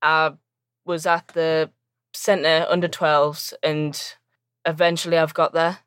I 0.02 0.32
was 0.86 1.06
at 1.06 1.28
the 1.40 1.70
centre 2.14 2.66
under 2.70 2.88
12s, 2.88 3.54
and 3.62 3.94
eventually 4.66 5.18
I've 5.18 5.34
got 5.34 5.52
there. 5.54 5.80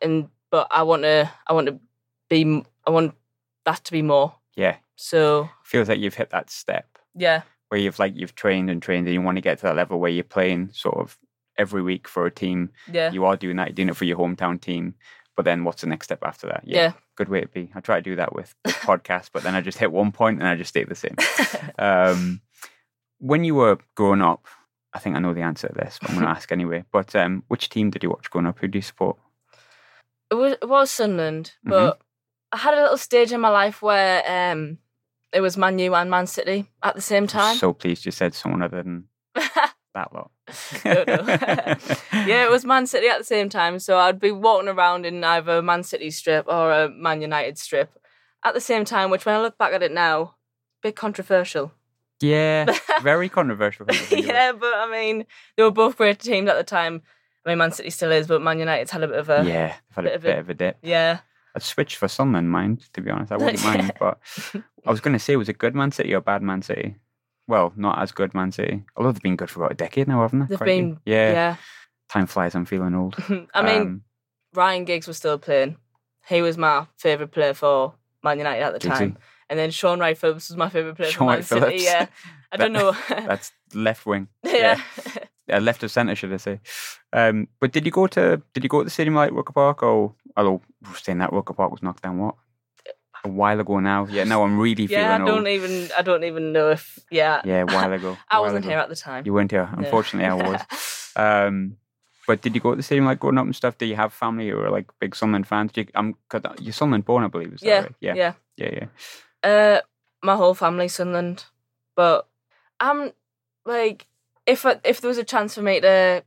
And 0.00 0.28
but 0.50 0.66
I 0.70 0.82
want 0.82 1.02
to 1.02 1.30
I 1.46 1.52
want 1.52 1.66
to 1.68 1.78
be 2.30 2.62
I 2.86 2.90
want 2.90 3.14
that 3.66 3.84
to 3.84 3.92
be 3.92 4.00
more. 4.02 4.36
Yeah, 4.56 4.76
So 4.96 5.50
feels 5.62 5.88
like 5.90 5.98
you've 6.00 6.14
hit 6.14 6.30
that 6.30 6.48
step 6.48 6.86
yeah, 7.14 7.42
where 7.68 7.80
you've 7.80 7.98
like 7.98 8.14
you've 8.16 8.34
trained 8.34 8.70
and 8.70 8.80
trained, 8.80 9.06
and 9.06 9.12
you 9.14 9.20
want 9.20 9.36
to 9.36 9.42
get 9.42 9.58
to 9.58 9.64
that 9.64 9.76
level 9.76 10.00
where 10.00 10.10
you're 10.10 10.24
playing 10.24 10.70
sort 10.72 10.96
of 10.96 11.18
every 11.58 11.82
week 11.82 12.08
for 12.08 12.24
a 12.24 12.30
team. 12.30 12.70
yeah, 12.90 13.12
You 13.12 13.26
are 13.26 13.36
doing 13.36 13.56
that. 13.56 13.68
You're 13.68 13.74
doing 13.80 13.88
it 13.90 13.96
for 13.96 14.06
your 14.06 14.16
hometown 14.18 14.58
team. 14.60 14.94
But 15.36 15.44
then, 15.44 15.64
what's 15.64 15.82
the 15.82 15.86
next 15.88 16.06
step 16.06 16.20
after 16.24 16.46
that? 16.48 16.62
yeah. 16.64 16.92
good 17.14 17.28
way 17.28 17.40
to 17.42 17.48
be. 17.48 17.70
I 17.74 17.80
try 17.80 17.96
to 17.96 18.02
do 18.02 18.16
that 18.16 18.34
with 18.34 18.54
podcast, 18.66 19.30
but 19.32 19.42
then 19.42 19.54
I 19.54 19.60
just 19.60 19.78
hit 19.78 19.92
one 19.92 20.10
point 20.12 20.38
and 20.38 20.48
I 20.48 20.54
just 20.56 20.70
stay 20.70 20.84
the 20.84 20.94
same. 20.94 21.16
Um, 21.78 22.40
when 23.18 23.44
you 23.44 23.54
were 23.54 23.78
growing 23.96 24.22
up, 24.22 24.46
I 24.94 24.98
think 24.98 25.14
I 25.14 25.18
know 25.18 25.34
the 25.34 25.42
answer 25.42 25.68
to 25.68 25.74
this, 25.74 25.98
but 26.00 26.08
I'm 26.10 26.16
going 26.16 26.26
to 26.30 26.36
ask 26.36 26.50
anyway. 26.52 26.84
But 26.90 27.14
um, 27.14 27.42
which 27.48 27.68
team 27.68 27.90
did 27.90 28.02
you 28.02 28.08
watch 28.10 28.30
growing 28.30 28.46
up? 28.46 28.58
Who 28.60 28.68
do 28.68 28.78
you 28.78 28.82
support? 28.82 29.18
it 30.30 30.34
was 30.34 30.52
it 30.54 30.68
was 30.68 30.90
Sunderland, 30.90 31.52
Mhm. 31.66 31.70
but 31.70 32.00
I 32.52 32.56
had 32.56 32.74
a 32.74 32.80
little 32.82 32.96
stage 32.98 33.30
in 33.32 33.40
my 33.40 33.48
life 33.50 33.80
where 33.82 34.22
um 34.52 34.78
it 35.32 35.40
was 35.42 35.56
Man 35.56 35.78
U 35.78 35.94
and 35.94 36.10
Man 36.10 36.26
City 36.26 36.66
at 36.82 36.94
the 36.94 37.00
same 37.02 37.24
I'm 37.24 37.28
time. 37.28 37.56
so 37.56 37.72
pleased 37.74 38.06
you 38.06 38.12
said 38.12 38.34
someone 38.34 38.62
other 38.62 38.82
than 38.82 39.04
that 39.96 40.12
lot. 40.14 40.30
No, 40.84 41.04
no. 41.06 41.24
yeah, 42.26 42.44
it 42.44 42.50
was 42.50 42.64
Man 42.64 42.86
City 42.86 43.08
at 43.08 43.18
the 43.18 43.24
same 43.24 43.48
time. 43.48 43.78
So 43.80 43.98
I'd 43.98 44.20
be 44.20 44.30
walking 44.30 44.68
around 44.68 45.04
in 45.04 45.24
either 45.24 45.58
a 45.58 45.62
Man 45.62 45.82
City 45.82 46.10
strip 46.10 46.46
or 46.48 46.70
a 46.72 46.88
Man 46.88 47.20
United 47.20 47.58
strip 47.58 47.90
at 48.44 48.54
the 48.54 48.60
same 48.60 48.84
time, 48.84 49.10
which 49.10 49.26
when 49.26 49.34
I 49.34 49.40
look 49.42 49.58
back 49.58 49.72
at 49.72 49.82
it 49.82 49.90
now, 49.92 50.20
a 50.22 50.30
bit 50.82 50.94
controversial. 50.96 51.72
yeah, 52.20 52.66
very 53.02 53.28
controversial. 53.28 53.86
thing 53.86 53.96
to 53.96 54.02
think 54.04 54.24
about. 54.26 54.34
yeah, 54.36 54.52
but 54.52 54.72
I 54.74 54.88
mean, 54.90 55.26
they 55.56 55.62
were 55.64 55.70
both 55.72 55.96
great 55.96 56.20
teams 56.20 56.48
at 56.48 56.56
the 56.56 56.62
time. 56.64 57.02
I 57.44 57.48
mean, 57.50 57.58
Man 57.58 57.72
City 57.72 57.90
still 57.90 58.12
is, 58.12 58.26
but 58.28 58.40
Man 58.42 58.58
United's 58.60 58.90
had 58.92 59.02
a 59.02 59.08
bit 59.08 59.18
of 59.18 59.28
a 59.28 59.44
yeah, 59.44 59.74
had 59.94 60.04
a 60.06 60.08
bit 60.10 60.14
of 60.14 60.24
a- 60.24 60.28
bit 60.28 60.38
of 60.38 60.50
a 60.50 60.54
dip. 60.54 60.78
yeah. 60.82 61.18
I'd 61.56 61.62
switch 61.62 61.96
for 61.96 62.06
Sunderland, 62.06 62.50
mind, 62.50 62.92
to 62.92 63.00
be 63.00 63.10
honest. 63.10 63.32
I 63.32 63.36
wouldn't 63.38 63.58
Yeah. 63.62 63.76
mind, 63.76 63.92
but 63.98 64.18
I 64.86 64.90
was 64.90 65.00
going 65.00 65.14
to 65.14 65.18
say, 65.18 65.36
was 65.36 65.48
it 65.48 65.56
good 65.58 65.74
Man 65.74 65.90
City 65.90 66.12
or 66.14 66.20
bad 66.20 66.42
Man 66.42 66.60
City? 66.60 66.96
Well, 67.48 67.72
not 67.76 68.00
as 68.00 68.12
good 68.12 68.34
Man 68.34 68.50
City. 68.52 68.84
Although 68.96 69.12
they've 69.12 69.22
been 69.22 69.36
good 69.36 69.50
for 69.50 69.60
about 69.60 69.72
a 69.72 69.76
decade 69.76 70.08
now, 70.08 70.22
haven't 70.22 70.40
they? 70.40 70.46
They've 70.46 70.58
Crikey. 70.58 70.80
been 70.80 71.00
yeah, 71.04 71.30
yeah. 71.32 71.56
Time 72.08 72.26
flies. 72.26 72.54
I'm 72.54 72.64
feeling 72.66 72.94
old. 72.94 73.16
I 73.54 73.62
mean, 73.62 73.80
Um, 73.82 74.02
Ryan 74.54 74.84
Giggs 74.84 75.06
was 75.06 75.16
still 75.16 75.38
playing. 75.38 75.76
He 76.28 76.42
was 76.42 76.56
my 76.58 76.86
favourite 76.98 77.30
player 77.32 77.54
for 77.54 77.94
Man 78.24 78.38
United 78.38 78.62
at 78.62 78.72
the 78.72 78.78
Giggsy. 78.88 78.98
time. 78.98 79.18
And 79.48 79.56
then 79.58 79.70
Shaun 79.70 80.00
Wright-Phillips 80.00 80.48
was 80.48 80.56
my 80.56 80.68
favourite 80.68 80.96
player 80.96 81.10
Shaun 81.10 81.18
for 81.20 81.24
Man 81.26 81.36
Wright 81.36 81.44
City. 81.44 81.60
Phillips. 81.60 81.84
Yeah. 81.84 82.06
I 82.52 82.56
don't 82.56 82.72
know. 82.72 82.92
that's 83.08 83.52
left 83.74 84.06
wing. 84.06 84.26
yeah. 84.42 84.80
uh, 85.52 85.58
left 85.60 85.82
of 85.84 85.90
centre, 85.92 86.16
should 86.16 86.32
I 86.32 86.38
say? 86.38 86.60
Um, 87.12 87.46
but 87.60 87.70
did 87.72 87.84
you 87.84 87.92
go 87.92 88.06
to 88.08 88.42
did 88.54 88.64
you 88.64 88.68
go 88.68 88.78
to 88.80 88.84
the 88.84 88.90
stadium 88.90 89.14
like 89.14 89.30
Roker 89.32 89.52
Park? 89.52 89.82
Or 89.84 90.14
although 90.36 90.62
saying 90.94 91.18
that 91.18 91.32
Roker 91.32 91.54
Park 91.54 91.70
was 91.70 91.82
knocked 91.82 92.02
down, 92.02 92.18
what 92.18 92.34
a 93.24 93.28
while 93.28 93.60
ago 93.60 93.80
now. 93.80 94.06
Yeah, 94.06 94.24
now 94.24 94.42
I'm 94.42 94.58
really 94.58 94.86
feeling 94.86 95.02
yeah, 95.02 95.14
I 95.14 95.18
don't 95.18 95.46
even 95.46 95.90
I 95.96 96.02
don't 96.02 96.24
even 96.24 96.52
know 96.52 96.70
if 96.70 96.98
yeah. 97.10 97.42
yeah, 97.44 97.62
a 97.62 97.66
while 97.66 97.92
ago. 97.92 98.16
I 98.30 98.36
while 98.36 98.42
wasn't 98.44 98.64
ago. 98.64 98.70
here 98.70 98.78
at 98.78 98.88
the 98.88 98.96
time. 98.96 99.24
You 99.26 99.32
weren't 99.32 99.50
here. 99.50 99.68
No. 99.72 99.84
Unfortunately, 99.84 100.28
I 100.28 100.34
was. 100.50 101.12
Um, 101.16 101.76
but 102.26 102.42
did 102.42 102.54
you 102.54 102.60
go 102.60 102.70
to 102.70 102.76
the 102.76 102.82
stadium 102.82 103.06
like 103.06 103.20
growing 103.20 103.38
up 103.38 103.44
and 103.44 103.54
stuff? 103.54 103.78
Do 103.78 103.86
you 103.86 103.96
have 103.96 104.12
family 104.12 104.48
who 104.48 104.58
are 104.58 104.70
like 104.70 104.86
big 104.98 105.14
Sunderland 105.14 105.46
fans? 105.46 105.72
Do 105.72 105.82
you, 105.82 105.86
I'm 105.94 106.14
cause 106.28 106.42
you're 106.60 106.72
Sunderland 106.72 107.04
born, 107.04 107.24
I 107.24 107.28
believe. 107.28 107.54
Is 107.54 107.60
that 107.60 107.66
yeah, 107.66 107.80
right? 107.80 107.94
Yeah, 108.00 108.14
yeah. 108.14 108.32
yeah, 108.56 108.86
yeah. 109.42 109.48
Uh, 109.48 109.80
my 110.22 110.36
whole 110.36 110.54
family 110.54 110.88
Sunderland, 110.88 111.44
but 111.94 112.28
I'm 112.80 113.12
like, 113.64 114.06
if 114.44 114.66
I, 114.66 114.80
if 114.84 115.00
there 115.00 115.08
was 115.08 115.18
a 115.18 115.24
chance 115.24 115.54
for 115.54 115.62
me 115.62 115.80
to 115.80 116.24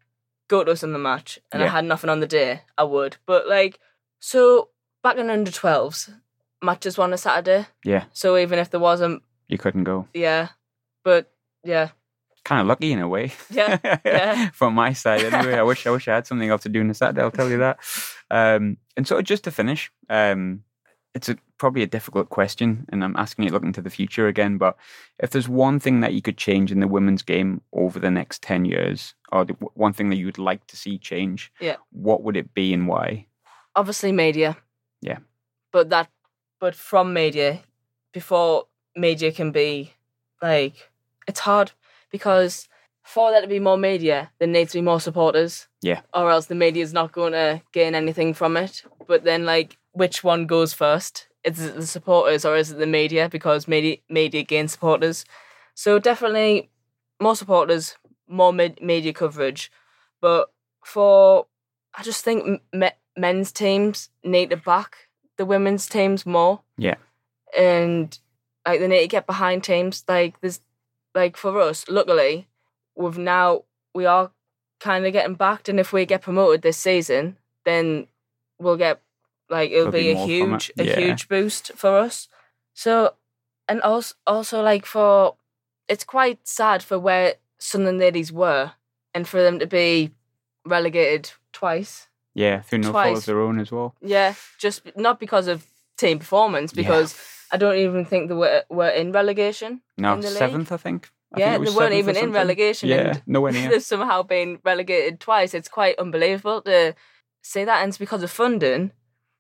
go 0.48 0.64
to 0.64 0.72
a 0.72 0.76
Sunderland 0.76 1.04
match 1.04 1.40
and 1.52 1.64
I 1.64 1.68
had 1.68 1.86
nothing 1.86 2.10
on 2.10 2.22
the 2.22 2.28
day, 2.28 2.62
I 2.78 2.84
would. 2.84 3.18
But 3.26 3.48
like, 3.48 3.80
so 4.20 4.70
back 5.04 5.18
in 5.18 5.30
under 5.30 5.52
12s, 5.52 6.14
matches 6.62 6.98
were 6.98 7.04
on 7.06 7.14
a 7.14 7.18
Saturday. 7.18 7.68
Yeah. 7.86 8.06
So 8.14 8.38
even 8.38 8.60
if 8.60 8.70
there 8.70 8.80
wasn't, 8.80 9.24
You 9.48 9.58
couldn't 9.58 9.84
go. 9.86 10.08
yeah, 10.14 10.50
but 11.04 11.32
yeah, 11.64 11.90
Kind 12.46 12.62
of 12.62 12.68
lucky 12.68 12.92
in 12.94 13.00
a 13.00 13.08
way. 13.08 13.34
Yeah, 13.52 13.78
yeah. 14.06 14.50
From 14.52 14.74
my 14.74 14.94
side, 14.94 15.22
anyway. 15.24 15.56
I 15.56 15.62
wish 15.64 15.86
I 15.86 15.92
wish 15.92 16.08
I 16.08 16.16
had 16.16 16.26
something 16.26 16.50
else 16.50 16.64
to 16.64 16.70
do 16.70 16.80
on 16.80 16.90
a 16.90 16.94
Saturday. 16.94 17.22
I'll 17.22 17.32
tell 17.32 17.50
you 17.50 17.58
that. 17.60 17.78
Um, 18.32 18.78
and 18.96 19.06
so 19.06 19.22
just 19.22 19.44
to 19.44 19.52
finish, 19.52 19.92
um, 20.10 20.64
it's 21.14 21.28
a, 21.30 21.36
probably 21.58 21.84
a 21.84 21.88
difficult 21.88 22.30
question, 22.30 22.86
and 22.90 23.04
I'm 23.04 23.16
asking 23.18 23.46
you 23.46 23.52
looking 23.52 23.74
to 23.74 23.82
the 23.82 23.90
future 23.90 24.28
again. 24.28 24.58
But 24.58 24.78
if 25.20 25.32
there's 25.32 25.50
one 25.50 25.80
thing 25.80 26.00
that 26.00 26.14
you 26.14 26.22
could 26.22 26.38
change 26.38 26.72
in 26.72 26.80
the 26.80 26.88
women's 26.88 27.22
game 27.24 27.62
over 27.74 28.00
the 28.00 28.10
next 28.10 28.42
ten 28.42 28.64
years, 28.66 29.14
or 29.32 29.44
the, 29.46 29.54
one 29.74 29.94
thing 29.94 30.10
that 30.10 30.16
you'd 30.18 30.38
like 30.38 30.66
to 30.68 30.78
see 30.78 30.98
change, 30.98 31.52
Yeah. 31.60 31.76
what 31.92 32.24
would 32.24 32.38
it 32.38 32.54
be 32.54 32.74
and 32.74 32.88
why? 32.88 33.28
obviously 33.76 34.12
media. 34.12 34.58
Yeah. 35.02 35.20
But 35.72 35.90
that, 35.90 36.10
but 36.60 36.76
from 36.76 37.14
media, 37.14 37.62
before 38.14 38.66
media 38.96 39.32
can 39.32 39.52
be 39.52 39.94
like, 40.42 40.90
it's 41.28 41.42
hard 41.42 41.72
because 42.12 42.68
for 43.04 43.32
there 43.32 43.42
to 43.42 43.48
be 43.48 43.60
more 43.60 43.78
media, 43.78 44.32
there 44.40 44.48
needs 44.48 44.72
to 44.72 44.78
be 44.80 44.82
more 44.84 45.00
supporters. 45.00 45.68
Yeah. 45.82 46.02
Or 46.14 46.30
else 46.32 46.48
the 46.48 46.56
media 46.56 46.84
is 46.84 46.94
not 46.94 47.12
going 47.12 47.34
to 47.34 47.62
gain 47.72 47.96
anything 47.96 48.34
from 48.34 48.58
it. 48.58 48.84
But 49.08 49.24
then, 49.24 49.46
like, 49.46 49.78
which 49.94 50.24
one 50.24 50.46
goes 50.46 50.74
first? 50.74 51.28
Is 51.44 51.60
it 51.60 51.76
the 51.76 51.88
supporters 51.88 52.46
or 52.46 52.56
is 52.56 52.72
it 52.72 52.78
the 52.78 52.88
media? 52.88 53.30
Because 53.30 53.68
media 53.68 53.98
media 54.10 54.44
gains 54.44 54.74
supporters. 54.74 55.26
So 55.74 55.98
definitely 55.98 56.70
more 57.22 57.36
supporters, 57.36 57.96
more 58.28 58.52
med- 58.54 58.82
media 58.82 59.14
coverage. 59.14 59.72
But 60.22 60.52
for, 60.84 61.48
I 61.94 62.04
just 62.04 62.24
think 62.24 62.62
me- 62.74 62.92
men's 63.16 63.52
teams 63.52 64.10
need 64.24 64.50
to 64.50 64.58
back 64.58 65.09
the 65.40 65.46
women's 65.46 65.88
teams 65.88 66.26
more. 66.26 66.60
Yeah. 66.78 66.96
And 67.58 68.16
like 68.68 68.80
they 68.82 68.88
need 68.88 69.02
to 69.02 69.08
get 69.08 69.26
behind 69.26 69.64
teams. 69.64 70.04
Like 70.08 70.40
there's 70.42 70.60
like 71.16 71.38
for 71.38 71.60
us, 71.60 71.86
luckily, 71.88 72.48
we've 72.96 73.18
now 73.18 73.64
we 73.96 74.06
are 74.06 74.32
kind 74.80 75.06
of 75.06 75.14
getting 75.14 75.36
backed, 75.36 75.70
and 75.70 75.80
if 75.80 75.92
we 75.94 76.06
get 76.06 76.22
promoted 76.22 76.62
this 76.62 76.78
season, 76.78 77.38
then 77.66 78.08
we'll 78.60 78.78
get 78.78 79.02
like 79.50 79.72
it'll 79.72 79.90
There'll 79.92 80.08
be 80.08 80.14
be, 80.14 80.20
a 80.22 80.26
huge 80.26 80.72
it. 80.78 80.82
a 80.82 80.86
Yeah. 80.86 81.00
huge 81.00 81.28
boost 81.30 81.72
for 81.76 81.98
us. 81.98 82.28
So 82.74 83.14
and 83.68 83.82
also 83.82 84.14
also 84.28 84.62
like 84.62 84.86
for 84.86 85.36
it's 85.88 86.04
quite 86.04 86.46
sad 86.48 86.84
for 86.84 87.00
where 87.00 87.36
Sunderland 87.58 88.00
ladies 88.00 88.32
were 88.32 88.74
and 89.16 89.26
for 89.28 89.42
them 89.42 89.58
to 89.60 89.66
be 89.66 90.12
relegated 90.66 91.32
twice. 91.54 92.09
Yeah, 92.34 92.62
through 92.62 92.80
no 92.80 92.92
fault 92.92 93.18
of 93.18 93.26
their 93.26 93.42
own 93.42 93.60
as 93.60 93.72
well. 93.72 93.96
Yeah, 94.02 94.34
just 94.60 94.82
not 94.96 95.20
because 95.20 95.48
of 95.48 95.66
team 95.98 96.20
performance, 96.20 96.72
Yeah. 96.74 96.84
because 96.84 97.16
I 97.52 97.58
don't 97.58 97.78
even 97.78 98.06
think 98.06 98.30
they 98.30 98.36
were 98.36 98.64
were 98.70 98.90
in 98.90 99.12
relegation. 99.12 99.82
No, 99.98 100.14
In 100.14 100.22
the 100.22 100.28
seventh, 100.30 100.72
I 100.72 100.78
think. 100.78 101.10
I 101.34 101.40
yeah, 101.40 101.56
it 101.56 101.66
they 101.66 101.72
weren't 101.72 101.94
even 101.94 102.16
in 102.18 102.32
relegation, 102.32 102.90
Yeah, 102.90 102.98
and 103.10 103.22
nowhere 103.28 103.52
near. 103.52 103.70
they've 103.72 103.84
somehow 103.84 104.24
been 104.24 104.60
relegated 104.64 105.20
twice. 105.20 105.54
It's 105.54 105.68
quite 105.70 105.98
unbelievable 106.00 106.62
to 106.64 106.96
say 107.42 107.66
that, 107.66 107.82
and 107.82 107.90
it's 107.90 107.98
because 107.98 108.24
of 108.24 108.32
funding, 108.32 108.92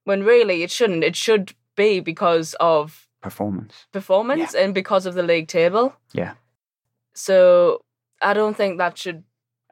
when 0.04 0.23
really 0.23 0.63
it 0.63 0.71
shouldn't. 0.71 1.04
It 1.04 1.15
should 1.15 1.54
be 1.75 1.99
because 1.99 2.54
of 2.60 3.08
Performance. 3.21 3.86
performance 3.91 4.54
and 4.54 4.73
because 4.73 5.06
of 5.06 5.13
the 5.13 5.23
league 5.23 5.47
table. 5.47 5.93
Yeah. 6.13 6.34
So 7.13 7.82
I 8.21 8.34
don't 8.34 8.56
think 8.56 8.78
that 8.78 8.97
should. 8.97 9.23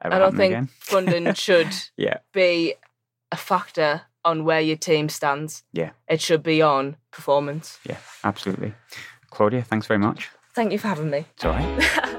Ever 0.02 0.14
I 0.14 0.18
don't 0.18 0.36
think 0.36 0.70
funding 0.78 1.34
should 1.46 1.68
Yeah. 1.96 2.18
be 2.32 2.74
a 3.32 3.36
factor 3.36 4.02
on 4.24 4.44
where 4.44 4.60
your 4.60 4.76
team 4.76 5.08
stands. 5.08 5.62
Yeah. 5.72 5.90
It 6.08 6.20
should 6.20 6.42
be 6.42 6.62
on 6.62 6.96
performance. 7.10 7.78
Yeah, 7.84 7.98
absolutely. 8.24 8.74
Claudia, 9.30 9.62
thanks 9.62 9.86
very 9.86 9.98
much. 9.98 10.30
Thank 10.54 10.72
you 10.72 10.78
for 10.78 10.88
having 10.88 11.10
me. 11.10 11.26
It's 11.34 11.44
all 11.44 11.52
right. 11.52 12.04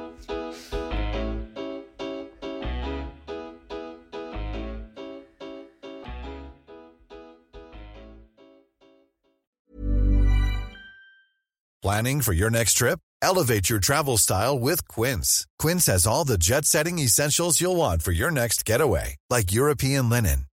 Planning 11.81 12.21
for 12.21 12.33
your 12.33 12.49
next 12.49 12.73
trip? 12.73 12.99
Elevate 13.21 13.69
your 13.69 13.79
travel 13.79 14.17
style 14.17 14.59
with 14.59 14.87
Quince. 14.89 15.47
Quince 15.57 15.85
has 15.87 16.05
all 16.05 16.25
the 16.25 16.37
jet 16.37 16.65
setting 16.65 16.99
essentials 16.99 17.61
you'll 17.61 17.77
want 17.77 18.01
for 18.01 18.11
your 18.11 18.31
next 18.31 18.65
getaway, 18.65 19.15
like 19.29 19.53
European 19.53 20.09
linen, 20.09 20.45